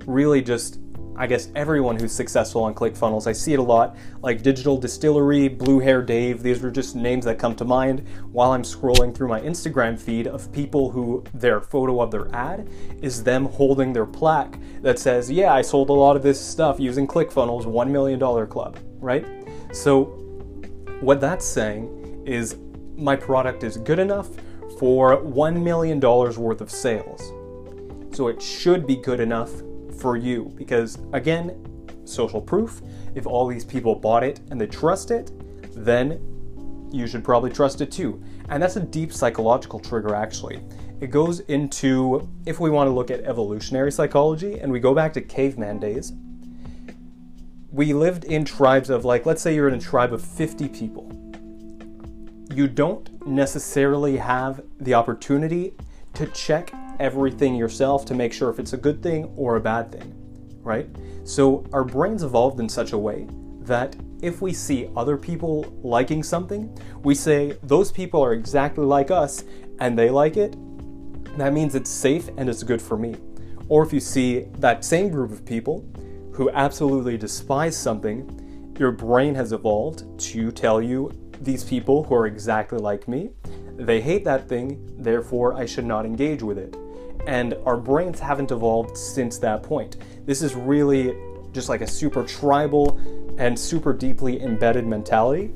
really 0.07 0.41
just 0.41 0.80
I 1.21 1.27
guess 1.27 1.49
everyone 1.55 1.99
who's 1.99 2.11
successful 2.11 2.63
on 2.63 2.73
ClickFunnels. 2.73 3.27
I 3.27 3.31
see 3.31 3.53
it 3.53 3.59
a 3.59 3.61
lot, 3.61 3.95
like 4.23 4.41
Digital 4.41 4.75
Distillery, 4.75 5.49
Blue 5.49 5.77
Hair 5.77 6.01
Dave. 6.01 6.41
These 6.41 6.63
are 6.63 6.71
just 6.71 6.95
names 6.95 7.25
that 7.25 7.37
come 7.37 7.55
to 7.57 7.63
mind 7.63 8.07
while 8.31 8.53
I'm 8.53 8.63
scrolling 8.63 9.13
through 9.13 9.27
my 9.27 9.39
Instagram 9.39 9.99
feed 9.99 10.25
of 10.25 10.51
people 10.51 10.89
who 10.89 11.23
their 11.35 11.61
photo 11.61 12.01
of 12.01 12.09
their 12.09 12.33
ad 12.33 12.67
is 13.03 13.23
them 13.23 13.45
holding 13.45 13.93
their 13.93 14.07
plaque 14.07 14.57
that 14.81 14.97
says, 14.97 15.29
"Yeah, 15.29 15.53
I 15.53 15.61
sold 15.61 15.91
a 15.91 15.93
lot 15.93 16.15
of 16.15 16.23
this 16.23 16.41
stuff 16.41 16.79
using 16.79 17.05
ClickFunnels, 17.05 17.67
one 17.67 17.91
million 17.91 18.17
dollar 18.17 18.47
club." 18.47 18.79
Right? 18.99 19.23
So, 19.73 20.05
what 21.01 21.21
that's 21.21 21.45
saying 21.45 22.23
is 22.25 22.55
my 22.97 23.15
product 23.15 23.63
is 23.63 23.77
good 23.77 23.99
enough 23.99 24.29
for 24.79 25.17
one 25.21 25.63
million 25.63 25.99
dollars 25.99 26.39
worth 26.39 26.61
of 26.61 26.71
sales. 26.71 27.21
So 28.11 28.27
it 28.27 28.41
should 28.41 28.87
be 28.87 28.95
good 28.95 29.19
enough 29.19 29.51
for 30.01 30.17
you 30.17 30.51
because, 30.55 30.97
again, 31.13 31.55
social 32.05 32.41
proof. 32.41 32.81
If 33.15 33.27
all 33.27 33.47
these 33.47 33.63
people 33.63 33.95
bought 33.95 34.23
it 34.23 34.39
and 34.49 34.59
they 34.59 34.67
trust 34.67 35.11
it, 35.11 35.31
then 35.75 36.19
you 36.91 37.07
should 37.07 37.23
probably 37.23 37.51
trust 37.51 37.81
it 37.81 37.91
too. 37.91 38.21
And 38.49 38.61
that's 38.61 38.75
a 38.75 38.81
deep 38.81 39.13
psychological 39.13 39.79
trigger, 39.79 40.15
actually. 40.15 40.61
It 40.99 41.07
goes 41.07 41.39
into, 41.41 42.29
if 42.45 42.59
we 42.59 42.69
want 42.69 42.87
to 42.87 42.91
look 42.91 43.09
at 43.09 43.21
evolutionary 43.21 43.91
psychology 43.91 44.59
and 44.59 44.71
we 44.71 44.79
go 44.79 44.93
back 44.93 45.13
to 45.13 45.21
caveman 45.21 45.79
days, 45.79 46.13
we 47.71 47.93
lived 47.93 48.25
in 48.25 48.43
tribes 48.43 48.89
of, 48.89 49.05
like, 49.05 49.25
let's 49.25 49.41
say 49.41 49.55
you're 49.55 49.69
in 49.69 49.75
a 49.75 49.79
tribe 49.79 50.13
of 50.13 50.21
50 50.21 50.67
people. 50.67 51.09
You 52.53 52.67
don't 52.67 53.25
necessarily 53.25 54.17
have 54.17 54.61
the 54.79 54.93
opportunity 54.93 55.73
to 56.15 56.27
check 56.27 56.73
everything 57.01 57.55
yourself 57.55 58.05
to 58.05 58.13
make 58.13 58.31
sure 58.31 58.49
if 58.51 58.59
it's 58.59 58.73
a 58.73 58.77
good 58.77 59.01
thing 59.01 59.25
or 59.35 59.55
a 59.55 59.59
bad 59.59 59.91
thing, 59.91 60.13
right? 60.61 60.87
So 61.23 61.65
our 61.73 61.83
brains 61.83 62.21
evolved 62.21 62.59
in 62.59 62.69
such 62.69 62.93
a 62.93 62.97
way 62.97 63.27
that 63.61 63.95
if 64.21 64.39
we 64.39 64.53
see 64.53 64.87
other 64.95 65.17
people 65.17 65.65
liking 65.81 66.21
something, 66.21 66.77
we 67.03 67.15
say, 67.15 67.57
those 67.63 67.91
people 67.91 68.23
are 68.23 68.33
exactly 68.33 68.85
like 68.85 69.09
us 69.09 69.43
and 69.79 69.97
they 69.97 70.11
like 70.11 70.37
it, 70.37 70.55
that 71.37 71.53
means 71.53 71.73
it's 71.73 71.89
safe 71.89 72.29
and 72.37 72.47
it's 72.47 72.61
good 72.61 72.81
for 72.81 72.97
me. 72.97 73.15
Or 73.67 73.83
if 73.83 73.91
you 73.91 73.99
see 73.99 74.41
that 74.59 74.85
same 74.85 75.09
group 75.09 75.31
of 75.31 75.43
people 75.43 75.83
who 76.33 76.51
absolutely 76.51 77.17
despise 77.17 77.75
something, 77.75 78.75
your 78.77 78.91
brain 78.91 79.33
has 79.33 79.53
evolved 79.53 80.03
to 80.19 80.51
tell 80.51 80.79
you 80.79 81.11
these 81.41 81.63
people 81.63 82.03
who 82.03 82.13
are 82.13 82.27
exactly 82.27 82.77
like 82.77 83.07
me, 83.07 83.31
they 83.75 84.01
hate 84.01 84.23
that 84.25 84.47
thing, 84.47 84.87
therefore 84.99 85.55
I 85.55 85.65
should 85.65 85.85
not 85.85 86.05
engage 86.05 86.43
with 86.43 86.59
it 86.59 86.77
and 87.27 87.55
our 87.65 87.77
brains 87.77 88.19
haven't 88.19 88.51
evolved 88.51 88.97
since 88.97 89.37
that 89.39 89.63
point. 89.63 89.97
This 90.25 90.41
is 90.41 90.55
really 90.55 91.15
just 91.53 91.69
like 91.69 91.81
a 91.81 91.87
super 91.87 92.23
tribal 92.23 92.99
and 93.37 93.57
super 93.57 93.93
deeply 93.93 94.41
embedded 94.41 94.85
mentality. 94.85 95.51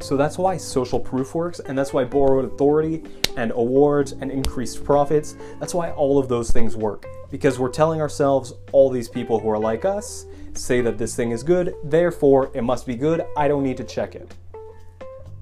So 0.00 0.16
that's 0.16 0.38
why 0.38 0.56
social 0.56 1.00
proof 1.00 1.34
works, 1.34 1.58
and 1.58 1.76
that's 1.76 1.92
why 1.92 2.04
borrowed 2.04 2.44
authority 2.44 3.02
and 3.36 3.50
awards 3.52 4.12
and 4.12 4.30
increased 4.30 4.84
profits, 4.84 5.34
that's 5.58 5.74
why 5.74 5.90
all 5.90 6.18
of 6.18 6.28
those 6.28 6.52
things 6.52 6.76
work. 6.76 7.04
Because 7.30 7.58
we're 7.58 7.70
telling 7.70 8.00
ourselves, 8.00 8.52
all 8.70 8.90
these 8.90 9.08
people 9.08 9.40
who 9.40 9.50
are 9.50 9.58
like 9.58 9.84
us 9.84 10.26
say 10.54 10.80
that 10.82 10.98
this 10.98 11.16
thing 11.16 11.32
is 11.32 11.42
good, 11.42 11.74
therefore 11.84 12.50
it 12.54 12.62
must 12.62 12.86
be 12.86 12.94
good, 12.94 13.26
I 13.36 13.48
don't 13.48 13.64
need 13.64 13.76
to 13.78 13.84
check 13.84 14.14
it. 14.14 14.32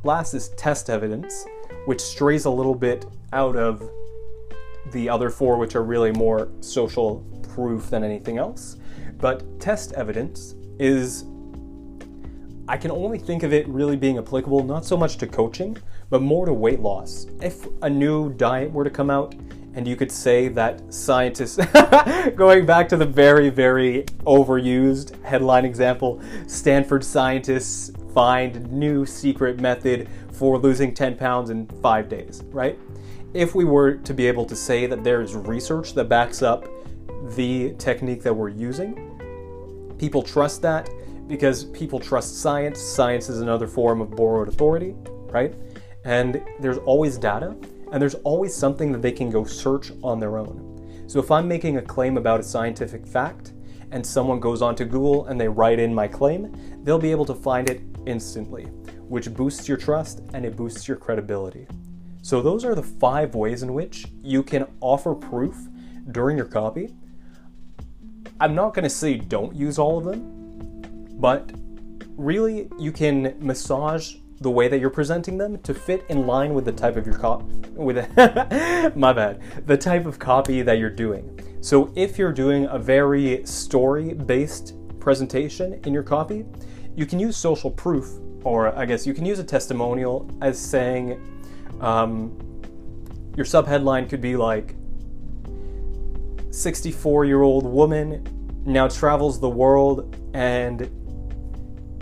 Last 0.04 0.34
is 0.34 0.48
test 0.50 0.88
evidence, 0.88 1.44
which 1.84 2.00
strays 2.00 2.46
a 2.46 2.50
little 2.50 2.74
bit 2.74 3.04
out 3.32 3.56
of 3.56 3.82
the 4.93 5.09
other 5.09 5.31
four, 5.31 5.57
which 5.57 5.75
are 5.75 5.83
really 5.83 6.12
more 6.12 6.49
social 6.61 7.25
proof 7.55 7.90
than 7.90 8.05
anything 8.05 8.38
else. 8.38 8.76
But 9.19 9.61
test 9.61 9.93
evidence 9.93 10.55
is, 10.78 11.25
I 12.69 12.76
can 12.76 12.90
only 12.90 13.19
think 13.19 13.43
of 13.43 13.52
it 13.52 13.66
really 13.69 13.97
being 13.97 14.19
applicable 14.19 14.64
not 14.64 14.85
so 14.85 14.97
much 14.97 15.16
to 15.19 15.26
coaching, 15.26 15.76
but 16.11 16.23
more 16.23 16.47
to 16.47 16.52
weight 16.52 16.81
loss. 16.81 17.26
If 17.40 17.66
a 17.83 17.90
new 17.90 18.33
diet 18.35 18.71
were 18.71 18.85
to 18.85 18.90
come 18.90 19.11
out, 19.11 19.35
and 19.75 19.87
you 19.87 19.95
could 19.95 20.11
say 20.11 20.49
that 20.49 20.93
scientists, 20.93 21.57
going 22.35 22.64
back 22.64 22.88
to 22.88 22.97
the 22.97 23.05
very, 23.05 23.50
very 23.50 24.05
overused 24.26 25.23
headline 25.23 25.66
example, 25.66 26.21
Stanford 26.47 27.05
scientists 27.05 27.93
find 28.14 28.73
new 28.73 29.05
secret 29.05 29.61
method 29.61 30.09
for 30.33 30.57
losing 30.59 30.95
10 30.95 31.16
pounds 31.16 31.50
in 31.50 31.66
five 31.83 32.09
days, 32.09 32.43
right? 32.47 32.78
If 33.37 33.55
we 33.55 33.66
were 33.66 33.97
to 33.97 34.14
be 34.14 34.26
able 34.26 34.47
to 34.47 34.57
say 34.57 34.87
that 34.87 35.05
there 35.05 35.21
is 35.21 35.35
research 35.35 35.93
that 35.95 36.09
backs 36.09 36.40
up 36.40 36.66
the 37.35 37.75
technique 37.75 38.23
that 38.23 38.33
we're 38.33 38.49
using, 38.49 39.95
people 39.99 40.23
trust 40.23 40.62
that 40.62 40.88
because 41.28 41.64
people 41.64 42.00
trust 42.00 42.40
science. 42.40 42.81
Science 42.81 43.28
is 43.28 43.43
another 43.43 43.66
form 43.66 44.00
of 44.00 44.11
borrowed 44.12 44.49
authority, 44.49 44.95
right? 45.31 45.55
And 46.05 46.43
there's 46.61 46.78
always 46.78 47.19
data, 47.19 47.55
and 47.93 48.00
there's 48.00 48.14
always 48.16 48.55
something 48.55 48.90
that 48.93 49.02
they 49.02 49.12
can 49.12 49.28
go 49.28 49.45
search 49.45 49.93
on 50.02 50.19
their 50.19 50.38
own. 50.38 51.05
So 51.07 51.21
if 51.21 51.31
I'm 51.31 51.47
making 51.47 51.76
a 51.76 51.83
claim 51.83 52.16
about 52.16 52.40
a 52.40 52.43
scientific 52.43 53.07
fact, 53.07 53.52
and 53.90 54.05
someone 54.05 54.40
goes 54.40 54.62
onto 54.62 54.85
Google 54.85 55.26
and 55.26 55.40
they 55.40 55.49
write 55.49 55.78
in 55.78 55.95
my 55.95 56.09
claim, 56.09 56.52
they'll 56.83 56.99
be 56.99 57.11
able 57.11 57.26
to 57.26 57.35
find 57.35 57.69
it 57.69 57.83
instantly, 58.07 58.64
which 59.09 59.33
boosts 59.35 59.69
your 59.69 59.76
trust 59.76 60.23
and 60.33 60.45
it 60.45 60.57
boosts 60.57 60.88
your 60.88 60.97
credibility. 60.97 61.66
So, 62.26 62.42
those 62.42 62.64
are 62.64 62.75
the 62.75 62.83
five 62.83 63.37
ways 63.37 63.62
in 63.62 63.73
which 63.73 64.09
you 64.21 64.42
can 64.42 64.66
offer 64.80 65.14
proof 65.14 65.68
during 66.11 66.37
your 66.37 66.47
copy. 66.47 66.92
I'm 68.40 68.52
not 68.52 68.75
going 68.75 68.83
to 68.83 68.90
say 68.90 69.16
don't 69.16 69.54
use 69.54 69.78
all 69.78 69.97
of 69.97 70.04
them, 70.06 71.14
but 71.21 71.52
really 72.16 72.68
you 72.80 72.90
can 72.90 73.37
massage 73.38 74.16
the 74.40 74.50
way 74.50 74.66
that 74.66 74.80
you're 74.80 74.90
presenting 74.90 75.38
them 75.38 75.61
to 75.61 75.73
fit 75.73 76.04
in 76.09 76.26
line 76.26 76.52
with 76.52 76.64
the 76.64 76.73
type 76.73 76.97
of 76.97 77.06
your 77.06 77.16
copy 77.16 77.45
with 77.75 77.97
my 78.97 79.12
bad 79.12 79.40
the 79.66 79.76
type 79.76 80.04
of 80.04 80.18
copy 80.18 80.62
that 80.62 80.78
you're 80.78 80.90
doing 80.90 81.38
so 81.61 81.92
if 81.95 82.18
you're 82.18 82.33
doing 82.33 82.66
a 82.66 82.78
very 82.78 83.47
story 83.47 84.14
based 84.14 84.75
presentation 85.00 85.80
in 85.87 85.95
your 85.95 86.02
copy 86.02 86.45
you 86.97 87.06
can 87.06 87.18
use 87.18 87.37
social 87.37 87.71
proof 87.71 88.11
or 88.45 88.76
i 88.76 88.85
guess 88.85 89.06
you 89.06 89.14
can 89.14 89.25
use 89.25 89.38
a 89.38 89.45
testimonial 89.45 90.28
as 90.42 90.59
saying 90.59 91.18
um, 91.80 92.37
your 93.37 93.47
subheadline 93.47 94.09
could 94.09 94.21
be 94.21 94.37
like 94.37 94.75
64 96.50 97.25
year 97.26 97.42
old 97.42 97.66
woman 97.66 98.26
now 98.64 98.88
travels 98.88 99.38
the 99.38 99.49
world 99.49 100.16
and 100.35 100.90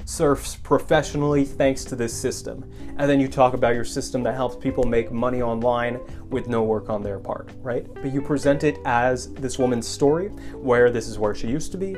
surfs 0.04 0.57
professionally 0.57 1.45
thanks 1.45 1.85
to 1.85 1.97
this 1.97 2.12
system. 2.12 2.71
And 2.99 3.11
then 3.11 3.21
you 3.21 3.28
talk 3.28 3.54
about 3.54 3.75
your 3.75 3.85
system 3.85 4.23
that 4.25 4.35
helps 4.35 4.57
people 4.57 4.85
make 4.85 5.11
money 5.11 5.43
online 5.43 5.99
with 6.28 6.47
no 6.47 6.62
work 6.62 6.88
on 6.88 7.02
their 7.02 7.19
part, 7.19 7.50
right? 7.62 7.93
But 7.95 8.12
you 8.12 8.21
present 8.23 8.64
it 8.64 8.78
as 8.85 9.33
this 9.35 9.59
woman's 9.59 9.88
story 9.88 10.28
where 10.52 10.90
this 10.90 11.09
is 11.09 11.19
where 11.19 11.35
she 11.35 11.49
used 11.49 11.73
to 11.73 11.78
be, 11.78 11.97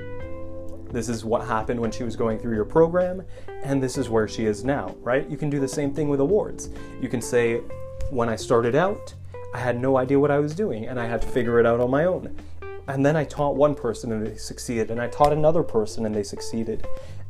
this 0.91 1.09
is 1.09 1.25
what 1.25 1.47
happened 1.47 1.81
when 1.81 1.91
she 1.91 2.05
was 2.05 2.17
going 2.17 2.39
through 2.39 2.55
your 2.55 2.65
program, 2.65 3.23
and 3.65 3.83
this 3.83 3.99
is 3.99 4.09
where 4.09 4.29
she 4.29 4.47
is 4.47 4.65
now, 4.65 4.95
right? 5.03 5.29
You 5.29 5.37
can 5.37 5.51
do 5.51 5.61
the 5.61 5.69
same 5.69 5.93
thing 5.93 6.09
with 6.09 6.21
awards. 6.21 6.71
You 7.01 7.09
can 7.09 7.21
say, 7.21 7.61
when 8.11 8.29
I 8.29 8.37
started 8.37 8.75
out, 8.75 9.15
I 9.55 9.59
had 9.59 9.81
no 9.81 9.97
idea 9.97 10.19
what 10.19 10.31
I 10.31 10.39
was 10.39 10.55
doing, 10.55 10.87
and 10.87 11.01
I 11.01 11.07
had 11.07 11.23
to 11.23 11.29
figure 11.29 11.59
it 11.59 11.67
out 11.67 11.81
on 11.81 11.91
my 11.91 12.05
own. 12.05 12.37
And 12.89 13.05
then 13.05 13.17
I 13.17 13.25
taught 13.25 13.57
one 13.57 13.75
person 13.75 14.13
and 14.13 14.27
they 14.27 14.37
succeeded, 14.37 14.91
and 14.91 15.01
I 15.01 15.09
taught 15.09 15.33
another 15.33 15.63
person 15.63 16.07
and 16.07 16.15
they 16.15 16.23
succeeded. 16.23 16.87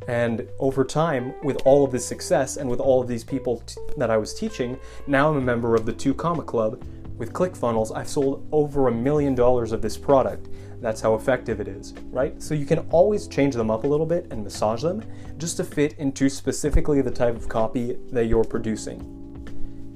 And 0.07 0.47
over 0.59 0.85
time, 0.85 1.33
with 1.43 1.57
all 1.65 1.83
of 1.83 1.91
this 1.91 2.05
success 2.05 2.57
and 2.57 2.69
with 2.69 2.79
all 2.79 3.01
of 3.01 3.07
these 3.07 3.23
people 3.23 3.61
t- 3.65 3.81
that 3.97 4.09
I 4.09 4.17
was 4.17 4.33
teaching, 4.33 4.79
now 5.05 5.29
I'm 5.29 5.37
a 5.37 5.41
member 5.41 5.75
of 5.75 5.85
the 5.85 5.93
Two 5.93 6.13
Comma 6.13 6.43
Club. 6.43 6.81
With 7.17 7.33
ClickFunnels, 7.33 7.95
I've 7.95 8.07
sold 8.07 8.47
over 8.51 8.87
a 8.87 8.91
million 8.91 9.35
dollars 9.35 9.71
of 9.71 9.81
this 9.81 9.97
product. 9.97 10.47
That's 10.79 11.01
how 11.01 11.15
effective 11.15 11.59
it 11.59 11.67
is, 11.67 11.93
right? 12.11 12.41
So 12.41 12.53
you 12.53 12.65
can 12.65 12.79
always 12.91 13.27
change 13.27 13.55
them 13.55 13.71
up 13.71 13.83
a 13.83 13.87
little 13.87 14.05
bit 14.05 14.27
and 14.31 14.43
massage 14.43 14.83
them 14.83 15.03
just 15.37 15.57
to 15.57 15.63
fit 15.63 15.93
into 15.93 16.29
specifically 16.29 17.01
the 17.01 17.11
type 17.11 17.35
of 17.35 17.49
copy 17.49 17.97
that 18.11 18.25
you're 18.25 18.43
producing. 18.43 19.13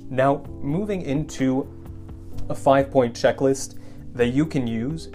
Now, 0.09 0.43
moving 0.61 1.03
into 1.03 1.67
a 2.50 2.55
five 2.55 2.91
point 2.91 3.13
checklist 3.13 3.77
that 4.13 4.27
you 4.27 4.45
can 4.45 4.67
use 4.67 5.09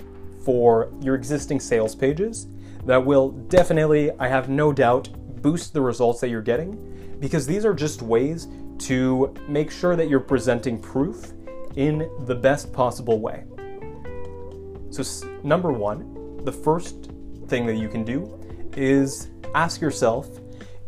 for 0.44 0.92
your 1.00 1.16
existing 1.16 1.60
sales 1.60 1.94
pages 1.94 2.46
that 2.84 3.04
will 3.04 3.30
definitely, 3.30 4.12
I 4.12 4.28
have 4.28 4.48
no 4.48 4.72
doubt, 4.72 5.08
boost 5.42 5.72
the 5.72 5.80
results 5.80 6.20
that 6.20 6.28
you're 6.28 6.40
getting 6.40 7.16
because 7.20 7.46
these 7.46 7.64
are 7.64 7.74
just 7.74 8.00
ways 8.02 8.46
to 8.78 9.34
make 9.48 9.70
sure 9.70 9.96
that 9.96 10.08
you're 10.08 10.20
presenting 10.20 10.78
proof 10.80 11.32
in 11.76 12.10
the 12.20 12.34
best 12.34 12.72
possible 12.72 13.20
way. 13.20 13.44
So, 15.02 15.28
number 15.42 15.72
one, 15.72 16.40
the 16.44 16.52
first 16.52 17.10
thing 17.48 17.66
that 17.66 17.76
you 17.76 17.88
can 17.88 18.02
do 18.02 18.40
is 18.76 19.28
ask 19.54 19.80
yourself 19.80 20.28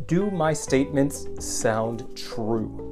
do 0.07 0.31
my 0.31 0.53
statements 0.53 1.27
sound 1.39 2.17
true? 2.17 2.87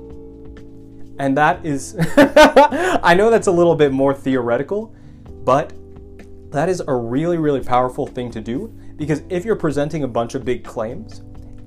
And 1.18 1.36
that 1.36 1.66
is, 1.66 1.96
I 2.18 3.16
know 3.18 3.32
that's 3.32 3.48
a 3.48 3.52
little 3.52 3.74
bit 3.74 3.92
more 3.92 4.14
theoretical, 4.14 4.94
but 5.44 5.74
that 6.52 6.70
is 6.70 6.84
a 6.88 6.94
really, 6.94 7.40
really 7.40 7.62
powerful 7.62 8.06
thing 8.06 8.30
to 8.32 8.40
do 8.40 8.68
because 8.98 9.24
if 9.30 9.44
you're 9.44 9.56
presenting 9.56 10.04
a 10.04 10.08
bunch 10.08 10.36
of 10.36 10.46
big 10.46 10.64
claims, 10.64 11.24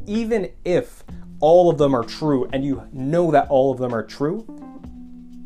even 0.07 0.49
if 0.65 1.03
all 1.41 1.69
of 1.69 1.79
them 1.79 1.97
are 1.97 2.05
true 2.05 2.49
and 2.53 2.65
you 2.65 2.87
know 2.93 3.33
that 3.33 3.49
all 3.49 3.73
of 3.73 3.79
them 3.79 3.93
are 3.93 4.05
true, 4.05 4.47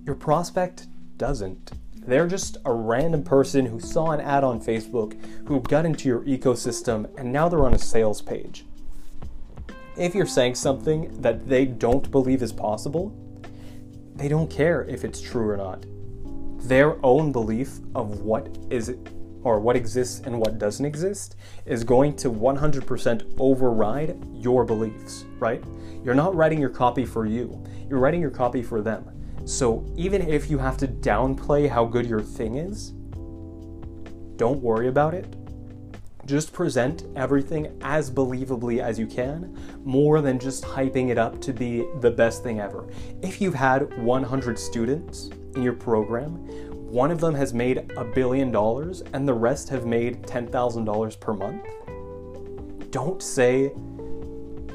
your 0.05 0.15
prospect 0.15 0.89
doesn't. 1.17 1.73
They're 2.07 2.27
just 2.27 2.59
a 2.65 2.73
random 2.73 3.23
person 3.23 3.65
who 3.67 3.81
saw 3.81 4.11
an 4.11 4.21
ad 4.21 4.45
on 4.45 4.61
Facebook, 4.61 5.19
who 5.49 5.61
got 5.61 5.87
into 5.87 6.09
your 6.09 6.21
ecosystem, 6.25 7.09
and 7.19 7.33
now 7.33 7.49
they're 7.49 7.65
on 7.65 7.75
a 7.75 7.79
sales 7.79 8.21
page. 8.21 8.67
If 9.97 10.15
you're 10.15 10.27
saying 10.27 10.57
something 10.57 11.21
that 11.23 11.49
they 11.49 11.65
don't 11.65 12.11
believe 12.11 12.43
is 12.43 12.53
possible, 12.53 13.17
they 14.15 14.29
don't 14.29 14.51
care 14.51 14.85
if 14.85 15.05
it's 15.05 15.21
true 15.21 15.49
or 15.49 15.57
not. 15.57 15.87
Their 16.69 17.05
own 17.05 17.33
belief 17.33 17.79
of 17.95 18.21
what 18.21 18.59
is 18.71 18.95
or 19.43 19.61
what 19.61 19.77
exists 19.77 20.21
and 20.25 20.39
what 20.39 20.59
doesn't 20.59 20.87
exist 20.87 21.37
is 21.67 21.85
going 21.85 22.17
to 22.17 22.31
100% 22.31 23.35
override 23.39 24.17
your 24.33 24.65
beliefs, 24.65 25.27
right? 25.39 25.63
You're 26.03 26.15
not 26.15 26.35
writing 26.35 26.59
your 26.59 26.71
copy 26.71 27.05
for 27.05 27.27
you. 27.27 27.63
You're 27.89 27.99
writing 27.99 28.21
your 28.21 28.31
copy 28.31 28.63
for 28.63 28.81
them. 28.81 29.11
So 29.45 29.85
even 29.97 30.29
if 30.29 30.51
you 30.51 30.59
have 30.59 30.77
to 30.79 30.89
downplay 30.89 31.69
how 31.69 31.85
good 31.85 32.07
your 32.07 32.23
thing 32.23 32.57
is, 32.57 32.91
don't 34.37 34.61
worry 34.63 34.89
about 34.89 35.15
it. 35.15 35.37
Just 36.25 36.55
present 36.55 37.05
everything 37.17 37.79
as 37.83 38.11
believably 38.11 38.81
as 38.81 38.99
you 38.99 39.07
can, 39.07 39.55
more 39.85 40.23
than 40.23 40.39
just 40.39 40.65
hyping 40.65 41.11
it 41.11 41.19
up 41.19 41.41
to 41.43 41.53
be 41.53 41.87
the 42.01 42.11
best 42.11 42.43
thing 42.43 42.61
ever. 42.61 42.89
If 43.21 43.43
you've 43.43 43.55
had 43.55 43.97
100 43.99 44.59
students 44.59 45.29
in 45.55 45.63
your 45.63 45.75
program, 45.75 46.37
one 46.91 47.11
of 47.11 47.21
them 47.21 47.35
has 47.35 47.53
made 47.53 47.93
a 47.99 48.05
billion 48.05 48.51
dollars 48.51 49.03
and 49.13 49.29
the 49.29 49.35
rest 49.35 49.69
have 49.69 49.85
made 49.85 50.23
$10,000 50.23 51.21
per 51.21 51.35
month, 51.35 51.67
don't 52.91 53.23
say 53.23 53.73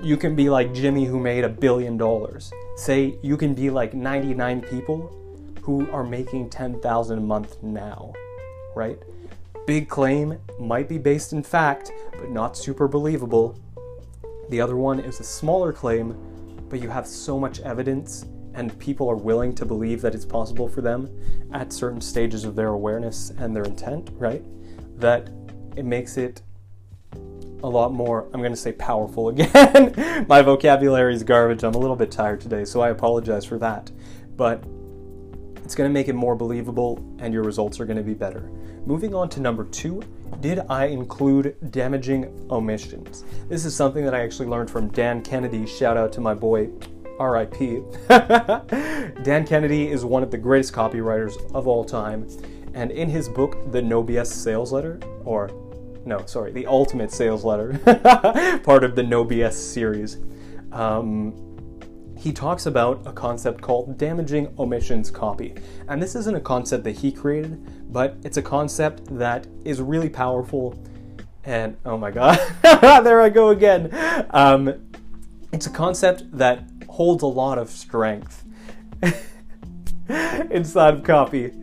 you 0.03 0.17
can 0.17 0.35
be 0.35 0.49
like 0.49 0.73
Jimmy 0.73 1.05
who 1.05 1.19
made 1.19 1.43
a 1.43 1.49
billion 1.49 1.97
dollars. 1.97 2.51
Say 2.79 3.19
you 3.21 3.35
can 3.35 3.53
be 3.53 3.69
like 3.69 3.93
99 3.93 4.61
people 4.61 5.15
who 5.61 5.91
are 5.91 6.03
making 6.03 6.49
10,000 6.49 7.17
a 7.17 7.21
month 7.21 7.61
now, 7.61 8.13
right? 8.73 8.97
big 9.69 9.87
claim 9.87 10.35
might 10.59 10.89
be 10.89 10.97
based 10.97 11.31
in 11.31 11.43
fact, 11.43 11.91
but 12.13 12.31
not 12.31 12.57
super 12.57 12.87
believable. 12.87 13.55
The 14.49 14.59
other 14.59 14.75
one 14.75 14.99
is 14.99 15.19
a 15.19 15.23
smaller 15.23 15.71
claim, 15.71 16.17
but 16.69 16.81
you 16.81 16.89
have 16.89 17.05
so 17.05 17.39
much 17.39 17.59
evidence 17.59 18.25
and 18.55 18.75
people 18.79 19.07
are 19.07 19.15
willing 19.15 19.53
to 19.53 19.65
believe 19.67 20.01
that 20.01 20.15
it's 20.15 20.25
possible 20.25 20.67
for 20.67 20.81
them 20.81 21.07
at 21.53 21.71
certain 21.71 22.01
stages 22.01 22.45
of 22.45 22.55
their 22.55 22.69
awareness 22.69 23.29
and 23.37 23.55
their 23.55 23.61
intent, 23.61 24.09
right? 24.13 24.43
That 24.99 25.29
it 25.75 25.85
makes 25.85 26.17
it 26.17 26.41
a 27.63 27.69
lot 27.69 27.93
more, 27.93 28.27
I'm 28.33 28.39
going 28.39 28.51
to 28.51 28.57
say 28.57 28.71
powerful 28.71 29.29
again. 29.37 30.25
My 30.27 30.41
vocabulary 30.41 31.13
is 31.13 31.23
garbage. 31.23 31.63
I'm 31.63 31.75
a 31.75 31.79
little 31.79 31.95
bit 31.95 32.11
tired 32.11 32.41
today, 32.41 32.65
so 32.65 32.81
I 32.81 32.89
apologize 32.89 33.45
for 33.45 33.57
that. 33.59 33.91
But 34.35 34.63
it's 35.63 35.75
going 35.75 35.89
to 35.89 35.93
make 35.93 36.07
it 36.07 36.15
more 36.15 36.35
believable 36.35 37.03
and 37.19 37.33
your 37.33 37.43
results 37.43 37.79
are 37.79 37.85
going 37.85 37.97
to 37.97 38.03
be 38.03 38.13
better. 38.13 38.49
Moving 38.85 39.13
on 39.13 39.29
to 39.29 39.39
number 39.39 39.65
two, 39.65 40.01
did 40.41 40.61
I 40.69 40.85
include 40.85 41.55
damaging 41.69 42.47
omissions? 42.49 43.23
This 43.49 43.65
is 43.65 43.75
something 43.75 44.03
that 44.03 44.15
I 44.15 44.21
actually 44.21 44.47
learned 44.47 44.71
from 44.71 44.87
Dan 44.89 45.21
Kennedy. 45.21 45.67
Shout 45.67 45.95
out 45.95 46.11
to 46.13 46.21
my 46.21 46.33
boy, 46.33 46.69
RIP. 47.19 47.83
Dan 48.07 49.45
Kennedy 49.45 49.89
is 49.91 50.05
one 50.05 50.23
of 50.23 50.31
the 50.31 50.37
greatest 50.37 50.73
copywriters 50.73 51.35
of 51.53 51.67
all 51.67 51.83
time. 51.85 52.27
And 52.73 52.89
in 52.91 53.09
his 53.09 53.29
book, 53.29 53.71
The 53.71 53.81
No 53.81 54.03
BS 54.03 54.27
Sales 54.27 54.71
Letter, 54.71 54.99
or 55.25 55.49
no, 56.09 56.25
sorry, 56.25 56.51
The 56.51 56.65
Ultimate 56.65 57.11
Sales 57.11 57.45
Letter, 57.45 57.77
part 58.63 58.83
of 58.83 58.95
the 58.95 59.03
No 59.03 59.23
BS 59.23 59.53
series, 59.53 60.17
um, 60.71 61.35
he 62.17 62.33
talks 62.33 62.65
about 62.65 63.05
a 63.05 63.13
concept 63.13 63.61
called 63.61 63.97
damaging 63.97 64.53
omissions 64.57 65.11
copy. 65.11 65.53
And 65.87 66.01
this 66.01 66.15
isn't 66.15 66.35
a 66.35 66.41
concept 66.41 66.83
that 66.83 66.97
he 66.97 67.11
created, 67.11 67.93
but 67.93 68.17
it's 68.23 68.37
a 68.37 68.41
concept 68.41 69.05
that 69.17 69.47
is 69.63 69.81
really 69.81 70.09
powerful. 70.09 70.83
And 71.45 71.77
oh 71.85 71.97
my 71.97 72.11
god, 72.11 72.39
there 73.03 73.21
I 73.21 73.29
go 73.29 73.49
again. 73.49 73.89
Um, 74.31 74.91
it's 75.53 75.67
a 75.67 75.71
concept 75.71 76.23
that 76.37 76.63
holds 76.89 77.23
a 77.23 77.27
lot 77.27 77.59
of 77.59 77.69
strength 77.69 78.43
inside 80.09 80.95
of 80.95 81.03
copy. 81.03 81.53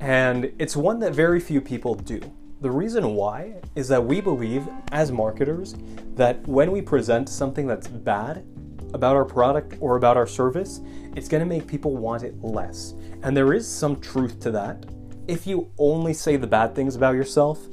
And 0.00 0.52
it's 0.58 0.74
one 0.74 1.00
that 1.00 1.14
very 1.14 1.38
few 1.38 1.60
people 1.60 1.94
do. 1.94 2.20
The 2.60 2.70
reason 2.70 3.14
why 3.14 3.54
is 3.74 3.88
that 3.88 4.04
we 4.04 4.20
believe, 4.20 4.68
as 4.92 5.10
marketers, 5.10 5.74
that 6.14 6.46
when 6.46 6.70
we 6.70 6.82
present 6.82 7.28
something 7.28 7.66
that's 7.66 7.88
bad, 7.88 8.44
about 8.94 9.16
our 9.16 9.24
product 9.24 9.76
or 9.80 9.96
about 9.96 10.16
our 10.16 10.26
service, 10.26 10.80
it's 11.16 11.28
going 11.28 11.40
to 11.40 11.46
make 11.46 11.66
people 11.66 11.96
want 11.96 12.22
it 12.22 12.34
less. 12.42 12.94
And 13.22 13.36
there 13.36 13.52
is 13.52 13.66
some 13.68 14.00
truth 14.00 14.40
to 14.40 14.50
that. 14.52 14.84
If 15.28 15.46
you 15.46 15.70
only 15.78 16.12
say 16.12 16.36
the 16.36 16.46
bad 16.46 16.74
things 16.74 16.96
about 16.96 17.14
yourself, 17.14 17.66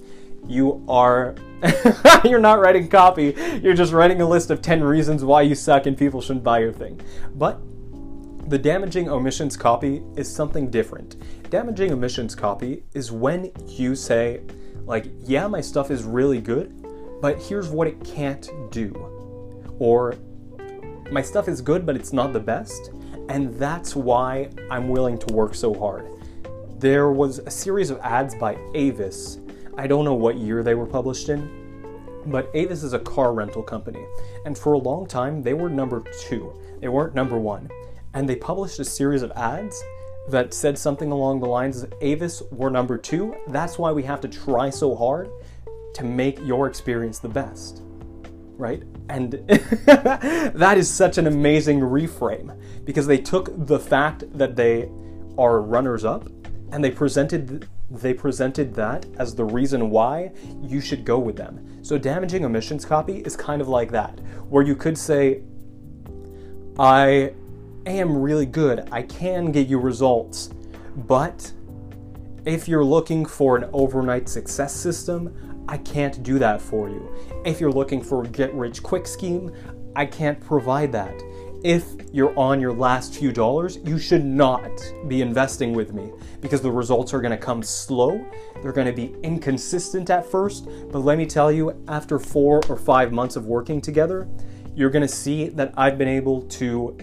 you 0.47 0.86
are 0.88 1.36
you're 2.23 2.39
not 2.39 2.60
writing 2.60 2.88
copy. 2.88 3.34
You're 3.63 3.73
just 3.73 3.91
writing 3.91 4.21
a 4.21 4.28
list 4.28 4.52
of 4.52 4.62
10 4.62 4.84
reasons 4.84 5.23
why 5.23 5.41
you 5.41 5.56
suck 5.56 5.88
and 5.88 5.97
people 5.97 6.21
shouldn't 6.21 6.43
buy 6.43 6.60
your 6.60 6.71
thing. 6.71 7.02
But 7.34 7.60
the 8.50 8.58
damaging 8.58 9.10
omissions 9.10 9.58
copy 9.58 10.04
is 10.15 10.34
something 10.34 10.69
different. 10.69 11.17
Damaging 11.50 11.91
omissions 11.91 12.36
copy 12.36 12.84
is 12.93 13.12
when 13.12 13.52
you 13.65 13.95
say 13.95 14.41
like, 14.88 15.12
yeah, 15.19 15.47
my 15.47 15.62
stuff 15.62 15.91
is 15.91 16.04
really 16.04 16.41
good, 16.41 16.73
but 17.21 17.39
here's 17.39 17.67
what 17.69 17.88
it 17.88 18.04
can't 18.04 18.50
do. 18.71 18.93
Or 19.80 20.15
my 21.12 21.21
stuff 21.21 21.47
is 21.47 21.62
good, 21.62 21.86
but 21.86 21.95
it's 21.95 22.13
not 22.13 22.34
the 22.34 22.39
best, 22.39 22.91
and 23.30 23.54
that's 23.60 23.95
why 23.95 24.50
I'm 24.71 24.89
willing 24.89 25.17
to 25.19 25.34
work 25.34 25.54
so 25.54 25.73
hard. 25.73 26.08
There 26.80 27.12
was 27.12 27.39
a 27.39 27.52
series 27.52 27.89
of 27.89 28.00
ads 28.00 28.34
by 28.36 28.58
Avis. 28.73 29.39
I 29.78 29.88
don't 29.88 30.06
know 30.06 30.13
what 30.13 30.38
year 30.38 30.63
they 30.63 30.73
were 30.73 30.86
published 30.86 31.30
in, 31.30 32.23
but 32.26 32.50
Avis 32.54 32.84
is 32.84 32.93
a 32.93 33.00
car 33.00 33.34
rental 33.34 33.63
company, 33.63 34.06
and 34.45 34.58
for 34.58 34.73
a 34.73 34.78
long 34.78 35.06
time 35.06 35.43
they 35.43 35.54
were 35.54 35.69
number 35.69 36.04
two. 36.28 36.54
They 36.80 36.88
weren't 36.88 37.13
number 37.13 37.38
one. 37.38 37.69
And 38.13 38.28
they 38.28 38.36
published 38.36 38.80
a 38.80 38.86
series 38.86 39.21
of 39.21 39.32
ads 39.32 39.84
that 40.28 40.54
said 40.54 40.78
something 40.78 41.12
along 41.12 41.40
the 41.40 41.48
lines 41.48 41.84
of 41.84 41.94
Avis, 42.02 42.42
we're 42.52 42.70
number 42.70 42.98
two. 42.98 43.36
That's 43.48 43.78
why 43.78 43.92
we 43.92 44.04
have 44.04 44.22
to 44.22 44.28
try 44.28 44.70
so 44.70 44.96
hard 44.96 45.30
to 45.96 46.04
make 46.04 46.40
your 46.40 46.68
experience 46.68 47.20
the 47.20 47.30
best 47.30 47.84
right? 48.58 48.84
And 49.10 49.32
that 49.86 50.76
is 50.78 50.90
such 50.90 51.18
an 51.18 51.28
amazing 51.28 51.80
reframe 51.80 52.60
because 52.84 53.08
they 53.08 53.18
took 53.18 53.50
the 53.68 53.80
fact 53.80 54.24
that 54.38 54.56
they 54.56 54.90
are 55.38 55.62
runners 55.62 56.04
up 56.04 56.28
and 56.72 56.84
they 56.84 56.92
presented 56.92 57.70
they 57.90 58.13
presented 58.13 58.74
that 58.74 59.06
as 59.18 59.34
the 59.34 59.46
reason 59.46 59.90
why 59.90 60.30
you 60.62 60.82
should 60.82 61.06
go 61.06 61.18
with 61.18 61.38
them. 61.38 61.82
So 61.86 61.98
damaging 61.98 62.44
omissions 62.44 62.84
copy 62.84 63.20
is 63.20 63.38
kind 63.38 63.62
of 63.62 63.70
like 63.70 63.92
that, 63.92 64.20
where 64.50 64.62
you 64.62 64.76
could 64.76 64.98
say 64.98 65.42
I 66.78 67.32
am 67.89 68.15
really 68.15 68.45
good. 68.45 68.88
I 68.91 69.02
can 69.02 69.52
get 69.52 69.67
you 69.67 69.80
results. 69.80 70.50
But 70.95 71.52
if 72.45 72.67
you're 72.67 72.86
looking 72.86 73.26
for 73.26 73.58
an 73.58 73.69
overnight 73.73 74.30
success 74.30 74.73
system, 74.73 75.65
I 75.67 75.78
can't 75.78 76.23
do 76.23 76.39
that 76.39 76.62
for 76.62 76.89
you. 76.89 77.13
If 77.45 77.60
you're 77.60 77.71
looking 77.71 78.02
for 78.02 78.23
a 78.23 78.28
get 78.28 78.54
rich 78.54 78.82
quick 78.82 79.06
scheme, 79.06 79.52
I 79.95 80.06
can't 80.06 80.39
provide 80.39 80.91
that. 80.93 81.13
If 81.63 81.86
you're 82.13 82.38
on 82.38 82.62
your 82.62 82.71
last 82.71 83.15
few 83.15 83.32
dollars, 83.32 83.80
you 83.84 83.97
should 83.97 84.23
not 84.23 84.69
be 85.08 85.21
investing 85.21 85.73
with 85.73 85.93
me 85.93 86.12
because 86.39 86.62
the 86.62 86.71
results 86.71 87.13
are 87.13 87.19
going 87.19 87.32
to 87.32 87.38
come 87.38 87.63
slow. 87.63 88.23
They're 88.62 88.71
going 88.71 88.88
to 88.88 88.93
be 88.93 89.15
inconsistent 89.23 90.10
at 90.10 90.26
first, 90.26 90.69
but 90.91 91.00
let 91.00 91.17
me 91.17 91.26
tell 91.26 91.52
you, 91.52 91.84
after 91.88 92.19
four 92.19 92.62
or 92.69 92.78
five 92.78 93.12
months 93.12 93.36
of 93.36 93.47
working 93.47 93.82
together, 93.82 94.28
you're 94.76 94.91
going 94.91 95.02
to 95.02 95.13
see 95.13 95.50
that 95.50 95.73
I've 95.76 95.97
been 95.97 96.08
able 96.08 96.43
to 96.43 96.95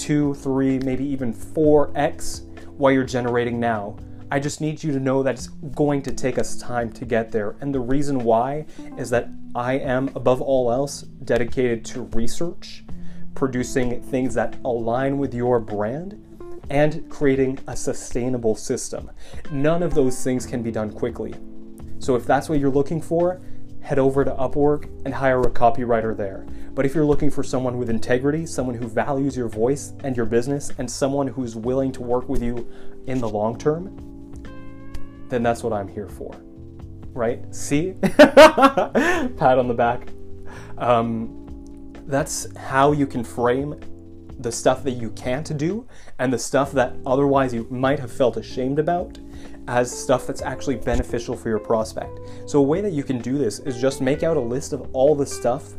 two, 0.00 0.34
three, 0.34 0.78
maybe 0.78 1.04
even 1.04 1.32
4x 1.32 2.46
what 2.76 2.90
you're 2.90 3.04
generating 3.04 3.60
now 3.60 3.96
I 4.32 4.38
just 4.38 4.60
need 4.60 4.82
you 4.84 4.92
to 4.92 5.00
know 5.00 5.24
that 5.24 5.34
it's 5.34 5.48
going 5.48 6.02
to 6.02 6.12
take 6.12 6.38
us 6.38 6.56
time 6.56 6.92
to 6.92 7.04
get 7.04 7.32
there. 7.32 7.56
And 7.60 7.74
the 7.74 7.80
reason 7.80 8.20
why 8.20 8.66
is 8.96 9.10
that 9.10 9.28
I 9.56 9.72
am, 9.72 10.08
above 10.14 10.40
all 10.40 10.70
else, 10.70 11.02
dedicated 11.02 11.84
to 11.86 12.02
research, 12.12 12.84
producing 13.34 14.00
things 14.00 14.34
that 14.34 14.56
align 14.64 15.18
with 15.18 15.34
your 15.34 15.58
brand, 15.58 16.24
and 16.70 17.10
creating 17.10 17.58
a 17.66 17.76
sustainable 17.76 18.54
system. 18.54 19.10
None 19.50 19.82
of 19.82 19.94
those 19.94 20.22
things 20.22 20.46
can 20.46 20.62
be 20.62 20.70
done 20.70 20.92
quickly. 20.92 21.34
So 21.98 22.14
if 22.14 22.24
that's 22.24 22.48
what 22.48 22.60
you're 22.60 22.70
looking 22.70 23.02
for, 23.02 23.40
head 23.80 23.98
over 23.98 24.24
to 24.24 24.30
Upwork 24.30 24.84
and 25.04 25.12
hire 25.12 25.40
a 25.40 25.50
copywriter 25.50 26.16
there. 26.16 26.46
But 26.80 26.86
if 26.86 26.94
you're 26.94 27.04
looking 27.04 27.30
for 27.30 27.42
someone 27.42 27.76
with 27.76 27.90
integrity, 27.90 28.46
someone 28.46 28.74
who 28.74 28.88
values 28.88 29.36
your 29.36 29.48
voice 29.48 29.92
and 30.02 30.16
your 30.16 30.24
business, 30.24 30.72
and 30.78 30.90
someone 30.90 31.26
who's 31.26 31.54
willing 31.54 31.92
to 31.92 32.00
work 32.00 32.26
with 32.26 32.42
you 32.42 32.66
in 33.06 33.20
the 33.20 33.28
long 33.28 33.58
term, 33.58 33.94
then 35.28 35.42
that's 35.42 35.62
what 35.62 35.74
I'm 35.74 35.88
here 35.88 36.08
for. 36.08 36.34
Right? 37.12 37.54
See? 37.54 37.96
Pat 38.02 39.58
on 39.58 39.68
the 39.68 39.74
back. 39.74 40.08
Um, 40.78 41.92
that's 42.06 42.46
how 42.56 42.92
you 42.92 43.06
can 43.06 43.24
frame 43.24 43.78
the 44.38 44.50
stuff 44.50 44.82
that 44.84 44.92
you 44.92 45.10
can't 45.10 45.54
do 45.58 45.86
and 46.18 46.32
the 46.32 46.38
stuff 46.38 46.72
that 46.72 46.96
otherwise 47.04 47.52
you 47.52 47.66
might 47.68 48.00
have 48.00 48.10
felt 48.10 48.38
ashamed 48.38 48.78
about 48.78 49.18
as 49.68 49.90
stuff 49.92 50.26
that's 50.26 50.40
actually 50.40 50.76
beneficial 50.76 51.36
for 51.36 51.50
your 51.50 51.58
prospect. 51.58 52.20
So, 52.46 52.58
a 52.58 52.62
way 52.62 52.80
that 52.80 52.94
you 52.94 53.04
can 53.04 53.18
do 53.18 53.36
this 53.36 53.58
is 53.58 53.78
just 53.78 54.00
make 54.00 54.22
out 54.22 54.38
a 54.38 54.40
list 54.40 54.72
of 54.72 54.88
all 54.94 55.14
the 55.14 55.26
stuff 55.26 55.74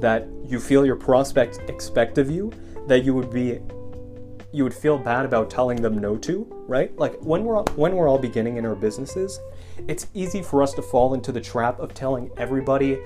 that 0.00 0.26
you 0.44 0.58
feel 0.60 0.84
your 0.84 0.96
prospects 0.96 1.58
expect 1.68 2.18
of 2.18 2.30
you 2.30 2.52
that 2.86 3.04
you 3.04 3.14
would 3.14 3.30
be 3.30 3.60
you 4.52 4.64
would 4.64 4.74
feel 4.74 4.98
bad 4.98 5.24
about 5.24 5.48
telling 5.48 5.80
them 5.80 5.98
no 5.98 6.16
to, 6.16 6.44
right? 6.66 6.96
Like 6.98 7.14
when 7.20 7.44
we're 7.44 7.62
when 7.76 7.94
we're 7.94 8.08
all 8.08 8.18
beginning 8.18 8.56
in 8.56 8.66
our 8.66 8.74
businesses, 8.74 9.38
it's 9.86 10.08
easy 10.12 10.42
for 10.42 10.62
us 10.62 10.74
to 10.74 10.82
fall 10.82 11.14
into 11.14 11.30
the 11.30 11.40
trap 11.40 11.78
of 11.78 11.94
telling 11.94 12.30
everybody 12.36 12.98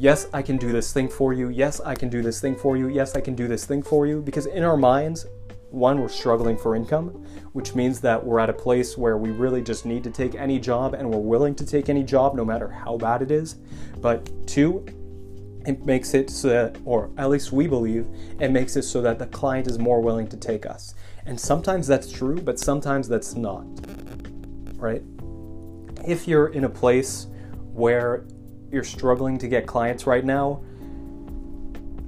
yes, 0.00 0.28
I 0.32 0.40
can 0.40 0.56
do 0.56 0.72
this 0.72 0.92
thing 0.92 1.08
for 1.08 1.34
you. 1.34 1.50
Yes, 1.50 1.78
I 1.80 1.94
can 1.94 2.08
do 2.08 2.22
this 2.22 2.40
thing 2.40 2.56
for 2.56 2.76
you. 2.76 2.88
Yes, 2.88 3.14
I 3.14 3.20
can 3.20 3.34
do 3.34 3.46
this 3.46 3.66
thing 3.66 3.82
for 3.82 4.06
you. 4.06 4.22
Because 4.22 4.46
in 4.46 4.64
our 4.64 4.78
minds, 4.78 5.26
one, 5.68 6.00
we're 6.00 6.08
struggling 6.08 6.56
for 6.56 6.74
income, 6.74 7.08
which 7.52 7.74
means 7.74 8.00
that 8.00 8.24
we're 8.24 8.40
at 8.40 8.48
a 8.48 8.54
place 8.54 8.96
where 8.96 9.18
we 9.18 9.30
really 9.30 9.62
just 9.62 9.84
need 9.84 10.02
to 10.04 10.10
take 10.10 10.34
any 10.34 10.58
job 10.58 10.94
and 10.94 11.08
we're 11.08 11.20
willing 11.20 11.54
to 11.54 11.66
take 11.66 11.90
any 11.90 12.02
job 12.02 12.34
no 12.34 12.46
matter 12.46 12.68
how 12.68 12.96
bad 12.96 13.20
it 13.20 13.30
is. 13.30 13.56
But 14.00 14.28
two, 14.48 14.86
it 15.66 15.84
makes 15.84 16.14
it 16.14 16.30
so 16.30 16.48
that, 16.48 16.78
or 16.84 17.10
at 17.18 17.28
least 17.28 17.52
we 17.52 17.66
believe, 17.66 18.06
it 18.38 18.50
makes 18.50 18.76
it 18.76 18.82
so 18.82 19.02
that 19.02 19.18
the 19.18 19.26
client 19.26 19.66
is 19.66 19.78
more 19.78 20.00
willing 20.00 20.26
to 20.28 20.36
take 20.36 20.66
us. 20.66 20.94
And 21.26 21.38
sometimes 21.38 21.86
that's 21.86 22.10
true, 22.10 22.40
but 22.40 22.58
sometimes 22.58 23.08
that's 23.08 23.34
not. 23.34 23.64
Right? 24.76 25.02
If 26.06 26.26
you're 26.26 26.48
in 26.48 26.64
a 26.64 26.68
place 26.68 27.26
where 27.72 28.24
you're 28.70 28.84
struggling 28.84 29.36
to 29.38 29.48
get 29.48 29.66
clients 29.66 30.06
right 30.06 30.24
now, 30.24 30.62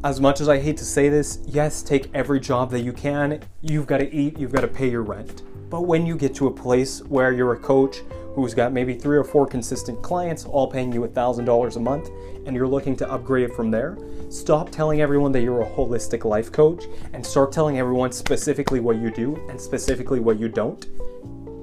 as 0.05 0.21
much 0.21 0.41
as 0.41 0.49
I 0.49 0.59
hate 0.59 0.77
to 0.79 0.85
say 0.85 1.09
this, 1.09 1.39
yes, 1.47 1.83
take 1.83 2.11
every 2.15 2.41
job 2.41 2.71
that 2.71 2.81
you 2.81 2.93
can. 2.93 3.41
You've 3.61 3.87
got 3.87 3.99
to 3.99 4.13
eat, 4.13 4.39
you've 4.39 4.53
got 4.53 4.63
to 4.63 4.69
pay 4.69 4.91
your 4.91 5.03
rent. 5.03 5.43
But 5.71 5.83
when 5.83 6.07
you 6.07 6.17
get 6.17 6.35
to 6.37 6.49
a 6.49 6.51
place 6.51 7.03
where 7.05 7.33
you're 7.33 7.53
a 7.53 7.59
coach 7.59 7.99
who's 8.35 8.55
got 8.55 8.73
maybe 8.73 8.95
three 8.95 9.17
or 9.17 9.25
four 9.25 9.47
consistent 9.47 10.03
clients, 10.03 10.45
all 10.45 10.67
paying 10.67 10.93
you 10.93 11.01
$1,000 11.03 11.77
a 11.77 11.81
month, 11.81 12.11
and 12.47 12.57
you're 12.57 12.67
looking 12.67 12.97
to 12.97 13.11
upgrade 13.11 13.51
it 13.51 13.55
from 13.55 13.71
there, 13.71 13.99
stop 14.31 14.71
telling 14.71 15.01
everyone 15.01 15.33
that 15.33 15.43
you're 15.43 15.63
a 15.63 15.71
holistic 15.71 16.25
life 16.25 16.51
coach 16.51 16.85
and 17.13 17.25
start 17.25 17.53
telling 17.53 17.79
everyone 17.79 18.13
specifically 18.13 18.81
what 18.81 18.97
you 18.97 19.11
do 19.11 19.37
and 19.49 19.61
specifically 19.61 20.21
what 20.21 20.39
you 20.39 20.49
don't. 20.49 20.87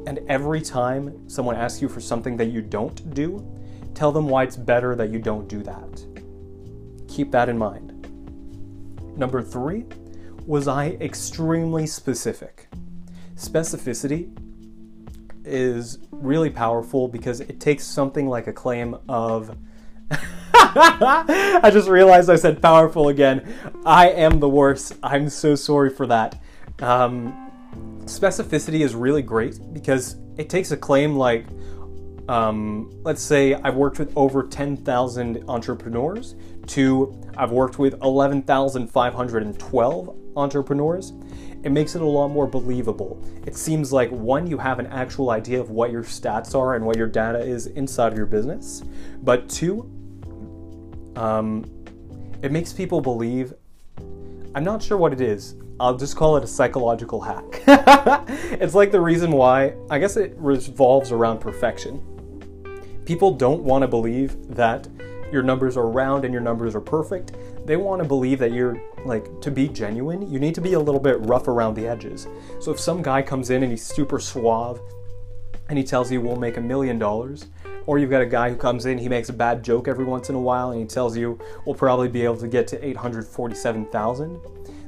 And 0.08 0.20
every 0.28 0.62
time 0.62 1.28
someone 1.30 1.56
asks 1.56 1.82
you 1.82 1.90
for 1.90 2.02
something 2.02 2.38
that 2.38 2.48
you 2.48 2.62
don't 2.62 3.14
do, 3.14 3.46
Tell 4.00 4.14
them 4.14 4.30
why 4.30 4.44
it's 4.44 4.56
better 4.56 4.96
that 4.96 5.10
you 5.10 5.20
don't 5.20 5.50
do 5.50 5.62
that. 5.64 6.06
Keep 7.10 7.32
that 7.32 7.50
in 7.50 7.58
mind. 7.58 8.08
Number 9.18 9.42
three, 9.42 9.86
was 10.46 10.70
I 10.70 10.92
extremely 11.02 11.86
specific? 11.86 12.70
Specificity 13.36 14.34
is 15.50 16.00
really 16.12 16.50
powerful 16.50 17.08
because 17.08 17.42
it 17.42 17.60
takes 17.60 17.84
something 17.84 18.28
like 18.28 18.48
a 18.48 18.54
claim 18.54 18.96
of. 19.08 19.56
I 20.12 21.70
just 21.72 21.90
realized 21.90 22.30
I 22.30 22.36
said 22.36 22.62
powerful 22.62 23.10
again. 23.10 23.54
I 23.86 24.10
am 24.10 24.40
the 24.40 24.50
worst. 24.50 24.94
I'm 25.02 25.30
so 25.30 25.56
sorry 25.56 25.90
for 25.90 26.06
that. 26.08 26.42
Um, 26.80 27.52
specificity 28.06 28.82
is 28.82 28.96
really 28.96 29.22
great 29.22 29.60
because 29.74 30.18
it 30.38 30.50
takes 30.50 30.72
a 30.72 30.78
claim 30.78 31.16
like, 31.16 31.46
um, 32.28 32.92
let's 33.04 33.22
say 33.22 33.54
I've 33.56 33.76
worked 33.76 34.00
with 34.00 34.12
over 34.16 34.44
10,000 34.44 35.44
entrepreneurs 35.48 36.36
to 36.68 37.16
I've 37.38 37.52
worked 37.52 37.80
with 37.80 38.02
11,512 38.02 40.16
entrepreneurs, 40.36 41.14
it 41.64 41.72
makes 41.72 41.96
it 41.96 42.02
a 42.02 42.06
lot 42.06 42.30
more 42.30 42.48
believable. 42.48 43.22
It 43.46 43.56
seems 43.56 43.92
like 43.92 44.10
one, 44.12 44.48
you 44.48 44.58
have 44.58 44.80
an 44.80 44.88
actual 44.88 45.32
idea 45.32 45.60
of 45.60 45.70
what 45.70 45.92
your 45.92 46.04
stats 46.04 46.56
are 46.56 46.76
and 46.76 46.86
what 46.86 46.98
your 46.98 47.08
data 47.08 47.40
is 47.40 47.68
inside 47.68 48.12
of 48.12 48.18
your 48.18 48.28
business, 48.28 48.84
but 49.24 49.50
two, 49.50 49.90
um, 51.16 51.66
it 52.42 52.52
makes 52.52 52.72
people 52.72 53.02
believe. 53.02 53.54
I'm 54.56 54.64
not 54.64 54.82
sure 54.82 54.98
what 54.98 55.14
it 55.14 55.22
is. 55.22 55.56
I'll 55.80 55.96
just 55.96 56.16
call 56.16 56.36
it 56.38 56.44
a 56.44 56.48
psychological 56.48 57.22
hack. 57.22 57.64
it's 58.60 58.74
like 58.74 58.92
the 58.92 59.00
reason 59.00 59.32
why, 59.32 59.76
I 59.90 60.00
guess 60.00 60.18
it 60.18 60.34
revolves 60.38 61.12
around 61.12 61.40
perfection 61.40 62.02
People 63.10 63.32
don't 63.32 63.64
want 63.64 63.82
to 63.82 63.88
believe 63.88 64.38
that 64.56 64.88
your 65.32 65.44
numbers 65.44 65.78
are 65.78 65.88
round 65.88 66.26
and 66.26 66.34
your 66.34 66.42
numbers 66.42 66.76
are 66.76 66.82
perfect. 66.82 67.34
They 67.66 67.78
want 67.78 68.02
to 68.02 68.08
believe 68.08 68.40
that 68.40 68.52
you're 68.52 68.82
like 69.06 69.42
to 69.42 69.52
be 69.52 69.68
genuine, 69.68 70.32
you 70.32 70.40
need 70.40 70.56
to 70.56 70.62
be 70.62 70.74
a 70.74 70.80
little 70.80 71.00
bit 71.00 71.20
rough 71.22 71.48
around 71.48 71.76
the 71.76 71.88
edges. 71.88 72.28
So 72.60 72.72
if 72.72 72.80
some 72.80 73.02
guy 73.02 73.22
comes 73.22 73.50
in 73.50 73.64
and 73.64 73.72
he's 73.72 73.86
super 73.86 74.20
suave 74.20 74.80
and 75.70 75.78
he 75.78 75.84
tells 75.84 76.12
you 76.12 76.20
we'll 76.22 76.36
make 76.36 76.58
a 76.58 76.62
million 76.62 76.98
dollars, 76.98 77.48
or 77.86 77.98
you've 77.98 78.10
got 78.10 78.22
a 78.22 78.26
guy 78.26 78.50
who 78.50 78.56
comes 78.56 78.86
in, 78.86 78.98
he 78.98 79.10
makes 79.10 79.30
a 79.30 79.34
bad 79.34 79.64
joke 79.64 79.88
every 79.88 80.06
once 80.06 80.30
in 80.30 80.36
a 80.36 80.40
while 80.40 80.72
and 80.72 80.80
he 80.80 80.86
tells 80.86 81.18
you 81.18 81.40
we'll 81.66 81.76
probably 81.76 82.08
be 82.08 82.24
able 82.24 82.38
to 82.38 82.48
get 82.48 82.68
to 82.68 82.86
847,000. 82.86 84.40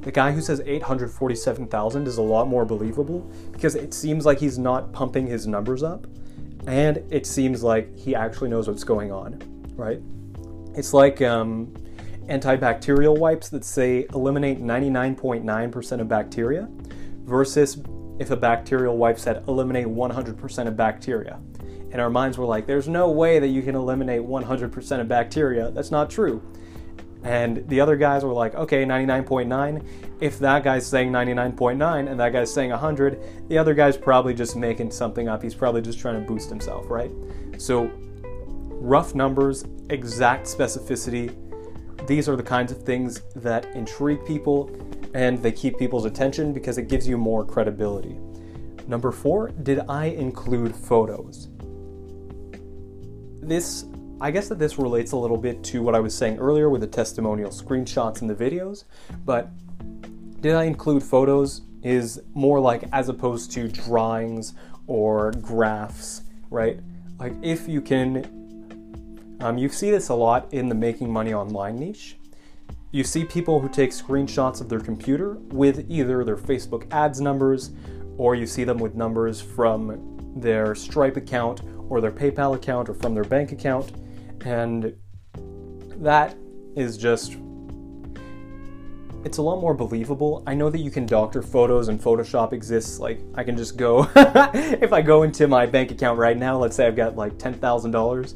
The 0.01 0.11
guy 0.11 0.31
who 0.31 0.41
says 0.41 0.61
847,000 0.65 2.07
is 2.07 2.17
a 2.17 2.21
lot 2.21 2.47
more 2.47 2.65
believable 2.65 3.19
because 3.51 3.75
it 3.75 3.93
seems 3.93 4.25
like 4.25 4.39
he's 4.39 4.57
not 4.57 4.91
pumping 4.91 5.27
his 5.27 5.45
numbers 5.45 5.83
up 5.83 6.07
and 6.67 7.03
it 7.09 7.25
seems 7.25 7.63
like 7.63 7.95
he 7.97 8.15
actually 8.15 8.49
knows 8.49 8.67
what's 8.67 8.83
going 8.83 9.11
on, 9.11 9.41
right? 9.75 10.01
It's 10.75 10.93
like 10.93 11.21
um, 11.21 11.73
antibacterial 12.27 13.17
wipes 13.17 13.49
that 13.49 13.65
say 13.65 14.05
eliminate 14.13 14.59
99.9% 14.61 15.99
of 15.99 16.07
bacteria 16.07 16.67
versus 17.25 17.81
if 18.19 18.31
a 18.31 18.37
bacterial 18.37 18.97
wipe 18.97 19.19
said 19.19 19.43
eliminate 19.47 19.87
100% 19.87 20.67
of 20.67 20.77
bacteria. 20.77 21.39
And 21.91 21.99
our 21.99 22.09
minds 22.09 22.37
were 22.37 22.45
like, 22.45 22.67
there's 22.67 22.87
no 22.87 23.09
way 23.09 23.39
that 23.39 23.47
you 23.47 23.61
can 23.61 23.75
eliminate 23.75 24.21
100% 24.21 24.99
of 24.99 25.07
bacteria. 25.07 25.71
That's 25.71 25.91
not 25.91 26.09
true. 26.09 26.41
And 27.23 27.67
the 27.67 27.79
other 27.79 27.97
guys 27.97 28.23
were 28.23 28.33
like, 28.33 28.55
okay, 28.55 28.85
99.9. 28.85 29.85
If 30.21 30.39
that 30.39 30.63
guy's 30.63 30.87
saying 30.87 31.11
99.9 31.11 32.09
and 32.09 32.19
that 32.19 32.31
guy's 32.31 32.53
saying 32.53 32.71
100, 32.71 33.49
the 33.49 33.57
other 33.57 33.73
guy's 33.73 33.97
probably 33.97 34.33
just 34.33 34.55
making 34.55 34.91
something 34.91 35.27
up. 35.27 35.43
He's 35.43 35.53
probably 35.53 35.81
just 35.81 35.99
trying 35.99 36.19
to 36.19 36.25
boost 36.25 36.49
himself, 36.49 36.89
right? 36.89 37.11
So, 37.57 37.91
rough 38.81 39.13
numbers, 39.13 39.63
exact 39.89 40.47
specificity, 40.47 41.35
these 42.07 42.27
are 42.27 42.35
the 42.35 42.43
kinds 42.43 42.71
of 42.71 42.81
things 42.81 43.21
that 43.35 43.65
intrigue 43.75 44.25
people 44.25 44.75
and 45.13 45.41
they 45.41 45.51
keep 45.51 45.77
people's 45.77 46.05
attention 46.05 46.51
because 46.51 46.77
it 46.77 46.87
gives 46.87 47.07
you 47.07 47.17
more 47.17 47.45
credibility. 47.45 48.17
Number 48.87 49.11
four, 49.11 49.49
did 49.49 49.81
I 49.87 50.05
include 50.05 50.75
photos? 50.75 51.49
This 53.41 53.85
I 54.19 54.29
guess 54.29 54.47
that 54.49 54.59
this 54.59 54.77
relates 54.77 55.13
a 55.13 55.17
little 55.17 55.37
bit 55.37 55.63
to 55.65 55.81
what 55.81 55.95
I 55.95 55.99
was 55.99 56.15
saying 56.15 56.37
earlier 56.37 56.69
with 56.69 56.81
the 56.81 56.87
testimonial 56.87 57.49
screenshots 57.49 58.21
in 58.21 58.27
the 58.27 58.35
videos, 58.35 58.83
but 59.25 59.49
did 60.41 60.53
I 60.53 60.65
include 60.65 61.01
photos 61.01 61.61
is 61.83 62.21
more 62.33 62.59
like 62.59 62.83
as 62.91 63.09
opposed 63.09 63.51
to 63.53 63.67
drawings 63.67 64.53
or 64.85 65.31
graphs, 65.31 66.21
right? 66.51 66.79
Like 67.19 67.33
if 67.41 67.67
you 67.67 67.81
can, 67.81 68.40
um, 69.41 69.57
you 69.57 69.69
see 69.69 69.91
this 69.91 70.09
a 70.09 70.13
lot 70.13 70.53
in 70.53 70.69
the 70.69 70.75
making 70.75 71.11
money 71.11 71.33
online 71.33 71.77
niche. 71.77 72.17
You 72.91 73.03
see 73.03 73.25
people 73.25 73.59
who 73.59 73.69
take 73.69 73.91
screenshots 73.91 74.61
of 74.61 74.69
their 74.69 74.79
computer 74.79 75.33
with 75.49 75.85
either 75.89 76.23
their 76.23 76.37
Facebook 76.37 76.91
ads 76.91 77.19
numbers 77.21 77.71
or 78.17 78.35
you 78.35 78.45
see 78.45 78.63
them 78.63 78.77
with 78.77 78.95
numbers 78.95 79.41
from 79.41 80.17
their 80.35 80.75
Stripe 80.75 81.17
account 81.17 81.61
or 81.89 82.01
their 82.01 82.11
PayPal 82.11 82.55
account 82.55 82.89
or 82.89 82.93
from 82.93 83.13
their 83.13 83.23
bank 83.23 83.51
account 83.51 83.91
and 84.45 84.95
that 85.97 86.35
is 86.75 86.97
just 86.97 87.37
it's 89.23 89.37
a 89.37 89.41
lot 89.41 89.61
more 89.61 89.73
believable. 89.73 90.43
I 90.47 90.55
know 90.55 90.69
that 90.69 90.79
you 90.79 90.89
can 90.89 91.05
doctor 91.05 91.43
photos 91.43 91.89
and 91.89 92.01
Photoshop 92.01 92.53
exists. 92.53 92.99
Like, 92.99 93.21
I 93.35 93.43
can 93.43 93.55
just 93.55 93.77
go, 93.77 94.09
if 94.15 94.91
I 94.91 95.01
go 95.01 95.23
into 95.23 95.47
my 95.47 95.65
bank 95.67 95.91
account 95.91 96.17
right 96.17 96.37
now, 96.37 96.57
let's 96.57 96.75
say 96.75 96.87
I've 96.87 96.95
got 96.95 97.15
like 97.15 97.33
$10,000, 97.33 98.33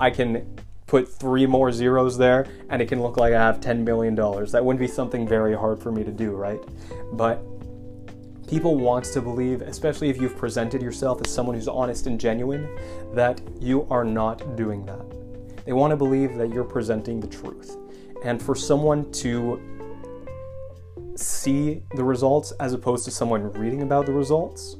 I 0.00 0.10
can 0.10 0.58
put 0.86 1.06
three 1.06 1.46
more 1.46 1.70
zeros 1.70 2.16
there 2.16 2.46
and 2.70 2.80
it 2.80 2.88
can 2.88 3.00
look 3.02 3.16
like 3.16 3.34
I 3.34 3.40
have 3.40 3.60
$10 3.60 3.84
million. 3.84 4.14
That 4.14 4.64
wouldn't 4.64 4.80
be 4.80 4.88
something 4.88 5.28
very 5.28 5.54
hard 5.54 5.80
for 5.80 5.92
me 5.92 6.02
to 6.02 6.10
do, 6.10 6.32
right? 6.32 6.60
But 7.12 7.42
people 8.48 8.76
want 8.76 9.04
to 9.04 9.20
believe, 9.20 9.60
especially 9.60 10.08
if 10.08 10.20
you've 10.20 10.36
presented 10.36 10.80
yourself 10.80 11.20
as 11.22 11.32
someone 11.32 11.54
who's 11.54 11.68
honest 11.68 12.06
and 12.06 12.18
genuine, 12.18 12.68
that 13.14 13.40
you 13.60 13.86
are 13.90 14.04
not 14.04 14.56
doing 14.56 14.86
that 14.86 15.04
They 15.66 15.72
want 15.74 15.90
to 15.90 15.96
believe 15.96 16.36
that 16.36 16.48
you're 16.48 16.64
presenting 16.64 17.20
the 17.20 17.26
truth. 17.26 17.76
And 18.24 18.42
for 18.42 18.54
someone 18.54 19.12
to 19.12 19.60
see 21.14 21.82
the 21.94 22.04
results 22.04 22.52
as 22.52 22.72
opposed 22.72 23.04
to 23.04 23.10
someone 23.10 23.52
reading 23.52 23.82
about 23.82 24.06
the 24.06 24.12
results, 24.12 24.76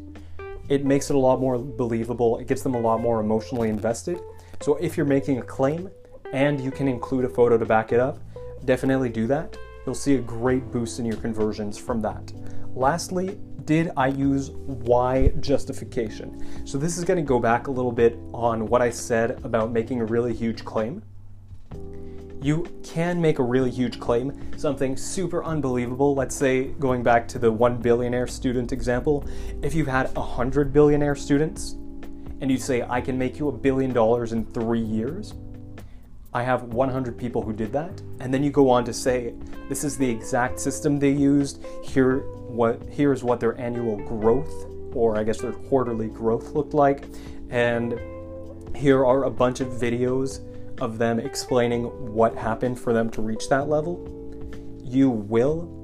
it 0.68 0.84
makes 0.84 1.10
it 1.10 1.16
a 1.16 1.18
lot 1.18 1.40
more 1.40 1.58
believable. 1.58 2.38
It 2.38 2.46
gets 2.46 2.62
them 2.62 2.74
a 2.74 2.80
lot 2.80 3.00
more 3.00 3.20
emotionally 3.20 3.68
invested. 3.68 4.20
So 4.60 4.74
if 4.76 4.96
you're 4.96 5.06
making 5.06 5.38
a 5.38 5.42
claim 5.42 5.88
and 6.32 6.60
you 6.60 6.70
can 6.70 6.88
include 6.88 7.24
a 7.24 7.28
photo 7.28 7.56
to 7.56 7.64
back 7.64 7.92
it 7.92 8.00
up, 8.00 8.18
definitely 8.64 9.08
do 9.08 9.26
that. 9.28 9.56
You'll 9.86 9.94
see 9.94 10.16
a 10.16 10.20
great 10.20 10.70
boost 10.72 10.98
in 10.98 11.06
your 11.06 11.16
conversions 11.16 11.78
from 11.78 12.00
that. 12.02 12.32
Lastly, 12.74 13.38
did 13.64 13.90
I 13.96 14.08
use 14.08 14.50
why 14.50 15.28
justification? 15.40 16.66
So 16.66 16.76
this 16.76 16.98
is 16.98 17.04
going 17.04 17.18
to 17.18 17.22
go 17.22 17.38
back 17.38 17.68
a 17.68 17.70
little 17.70 17.92
bit 17.92 18.18
on 18.32 18.66
what 18.66 18.82
I 18.82 18.90
said 18.90 19.40
about 19.44 19.70
making 19.70 20.00
a 20.00 20.04
really 20.04 20.34
huge 20.34 20.64
claim. 20.64 21.02
You 22.40 22.66
can 22.82 23.20
make 23.20 23.38
a 23.38 23.42
really 23.42 23.70
huge 23.70 23.98
claim, 23.98 24.32
something 24.58 24.96
super 24.96 25.44
unbelievable. 25.44 26.14
Let's 26.14 26.36
say, 26.36 26.68
going 26.78 27.02
back 27.02 27.26
to 27.28 27.38
the 27.38 27.50
one 27.50 27.78
billionaire 27.78 28.26
student 28.26 28.72
example, 28.72 29.24
if 29.62 29.74
you've 29.74 29.88
had 29.88 30.16
a 30.16 30.22
hundred 30.22 30.72
billionaire 30.72 31.16
students 31.16 31.76
and 32.40 32.50
you 32.50 32.58
say, 32.58 32.84
I 32.88 33.00
can 33.00 33.18
make 33.18 33.38
you 33.38 33.48
a 33.48 33.52
billion 33.52 33.92
dollars 33.92 34.32
in 34.32 34.44
three 34.46 34.80
years, 34.80 35.34
I 36.34 36.42
have 36.42 36.64
100 36.64 37.16
people 37.16 37.42
who 37.42 37.54
did 37.54 37.72
that, 37.72 38.02
and 38.20 38.32
then 38.32 38.44
you 38.44 38.50
go 38.50 38.68
on 38.68 38.84
to 38.84 38.92
say, 38.92 39.34
this 39.68 39.82
is 39.82 39.96
the 39.96 40.08
exact 40.08 40.60
system 40.60 40.98
they 40.98 41.10
used. 41.10 41.64
Here, 41.82 42.18
what 42.18 42.82
here's 42.90 43.24
what 43.24 43.40
their 43.40 43.58
annual 43.58 43.96
growth, 43.96 44.52
or 44.94 45.16
I 45.16 45.24
guess 45.24 45.38
their 45.38 45.52
quarterly 45.52 46.08
growth 46.08 46.50
looked 46.50 46.74
like, 46.74 47.04
and 47.48 47.98
here 48.76 49.06
are 49.06 49.24
a 49.24 49.30
bunch 49.30 49.60
of 49.60 49.68
videos 49.68 50.40
of 50.80 50.98
them 50.98 51.18
explaining 51.18 51.84
what 52.12 52.36
happened 52.36 52.78
for 52.78 52.92
them 52.92 53.08
to 53.10 53.22
reach 53.22 53.48
that 53.48 53.68
level. 53.68 53.96
You 54.84 55.08
will, 55.10 55.74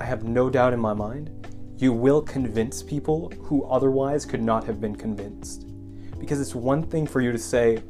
I 0.00 0.04
have 0.04 0.24
no 0.24 0.48
doubt 0.48 0.72
in 0.72 0.80
my 0.80 0.94
mind, 0.94 1.43
you 1.76 1.92
will 1.92 2.22
convince 2.22 2.82
people 2.82 3.32
who 3.42 3.64
otherwise 3.64 4.24
could 4.24 4.42
not 4.42 4.64
have 4.64 4.80
been 4.80 4.94
convinced. 4.94 5.66
Because 6.18 6.40
it's 6.40 6.54
one 6.54 6.82
thing 6.82 7.06
for 7.06 7.20
you 7.20 7.32
to 7.32 7.38
say, 7.38 7.82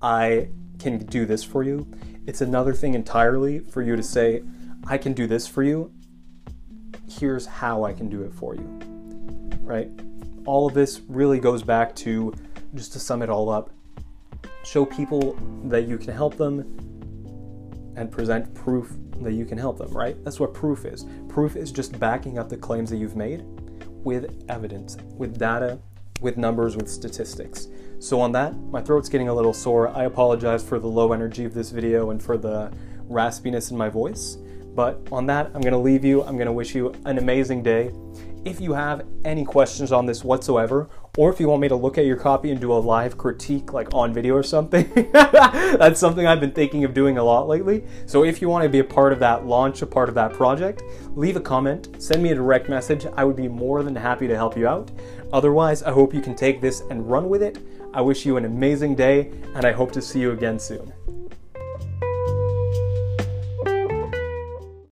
I 0.00 0.48
can 0.78 0.98
do 0.98 1.26
this 1.26 1.44
for 1.44 1.62
you. 1.62 1.86
It's 2.26 2.40
another 2.40 2.72
thing 2.72 2.94
entirely 2.94 3.60
for 3.60 3.82
you 3.82 3.96
to 3.96 4.02
say, 4.02 4.42
I 4.86 4.98
can 4.98 5.12
do 5.12 5.26
this 5.26 5.46
for 5.46 5.62
you. 5.62 5.92
Here's 7.08 7.46
how 7.46 7.84
I 7.84 7.92
can 7.92 8.08
do 8.08 8.22
it 8.22 8.32
for 8.32 8.54
you. 8.54 8.80
Right? 9.60 9.90
All 10.46 10.66
of 10.66 10.74
this 10.74 11.00
really 11.08 11.38
goes 11.38 11.62
back 11.62 11.94
to, 11.96 12.34
just 12.74 12.92
to 12.94 12.98
sum 12.98 13.22
it 13.22 13.30
all 13.30 13.48
up, 13.48 13.70
show 14.64 14.84
people 14.84 15.38
that 15.64 15.86
you 15.86 15.98
can 15.98 16.12
help 16.12 16.36
them 16.36 16.83
and 17.96 18.10
present 18.10 18.54
proof 18.54 18.92
that 19.20 19.32
you 19.32 19.44
can 19.44 19.58
help 19.58 19.78
them, 19.78 19.90
right? 19.92 20.22
That's 20.24 20.40
what 20.40 20.54
proof 20.54 20.84
is. 20.84 21.06
Proof 21.28 21.56
is 21.56 21.72
just 21.72 21.98
backing 21.98 22.38
up 22.38 22.48
the 22.48 22.56
claims 22.56 22.90
that 22.90 22.96
you've 22.96 23.16
made 23.16 23.44
with 24.04 24.44
evidence, 24.48 24.96
with 25.16 25.38
data, 25.38 25.78
with 26.20 26.36
numbers, 26.36 26.76
with 26.76 26.88
statistics. 26.88 27.68
So 27.98 28.20
on 28.20 28.32
that, 28.32 28.54
my 28.56 28.82
throat's 28.82 29.08
getting 29.08 29.28
a 29.28 29.34
little 29.34 29.52
sore. 29.52 29.88
I 29.88 30.04
apologize 30.04 30.62
for 30.62 30.78
the 30.78 30.86
low 30.86 31.12
energy 31.12 31.44
of 31.44 31.54
this 31.54 31.70
video 31.70 32.10
and 32.10 32.22
for 32.22 32.36
the 32.36 32.72
raspiness 33.08 33.70
in 33.70 33.76
my 33.76 33.88
voice. 33.88 34.36
But 34.74 35.06
on 35.12 35.26
that, 35.26 35.46
I'm 35.54 35.60
going 35.60 35.72
to 35.72 35.78
leave 35.78 36.04
you. 36.04 36.22
I'm 36.22 36.36
going 36.36 36.46
to 36.46 36.52
wish 36.52 36.74
you 36.74 36.92
an 37.04 37.18
amazing 37.18 37.62
day. 37.62 37.92
If 38.44 38.60
you 38.60 38.74
have 38.74 39.06
any 39.24 39.42
questions 39.42 39.90
on 39.90 40.04
this 40.04 40.22
whatsoever, 40.22 40.90
or 41.16 41.32
if 41.32 41.40
you 41.40 41.48
want 41.48 41.62
me 41.62 41.68
to 41.68 41.76
look 41.76 41.96
at 41.96 42.04
your 42.04 42.18
copy 42.18 42.50
and 42.50 42.60
do 42.60 42.72
a 42.72 42.74
live 42.74 43.16
critique 43.16 43.72
like 43.72 43.94
on 43.94 44.12
video 44.12 44.34
or 44.34 44.42
something, 44.42 44.90
that's 45.12 45.98
something 45.98 46.26
I've 46.26 46.40
been 46.40 46.52
thinking 46.52 46.84
of 46.84 46.92
doing 46.92 47.16
a 47.16 47.24
lot 47.24 47.48
lately. 47.48 47.84
So 48.04 48.22
if 48.22 48.42
you 48.42 48.50
want 48.50 48.64
to 48.64 48.68
be 48.68 48.80
a 48.80 48.84
part 48.84 49.14
of 49.14 49.18
that 49.20 49.46
launch, 49.46 49.80
a 49.80 49.86
part 49.86 50.10
of 50.10 50.14
that 50.16 50.34
project, 50.34 50.82
leave 51.14 51.36
a 51.36 51.40
comment, 51.40 51.96
send 51.98 52.22
me 52.22 52.32
a 52.32 52.34
direct 52.34 52.68
message. 52.68 53.06
I 53.16 53.24
would 53.24 53.36
be 53.36 53.48
more 53.48 53.82
than 53.82 53.96
happy 53.96 54.28
to 54.28 54.36
help 54.36 54.58
you 54.58 54.68
out. 54.68 54.90
Otherwise, 55.32 55.82
I 55.82 55.92
hope 55.92 56.12
you 56.12 56.20
can 56.20 56.34
take 56.34 56.60
this 56.60 56.82
and 56.90 57.10
run 57.10 57.30
with 57.30 57.42
it. 57.42 57.58
I 57.94 58.02
wish 58.02 58.26
you 58.26 58.36
an 58.36 58.44
amazing 58.44 58.94
day, 58.94 59.30
and 59.54 59.64
I 59.64 59.72
hope 59.72 59.90
to 59.92 60.02
see 60.02 60.20
you 60.20 60.32
again 60.32 60.58
soon. 60.58 60.93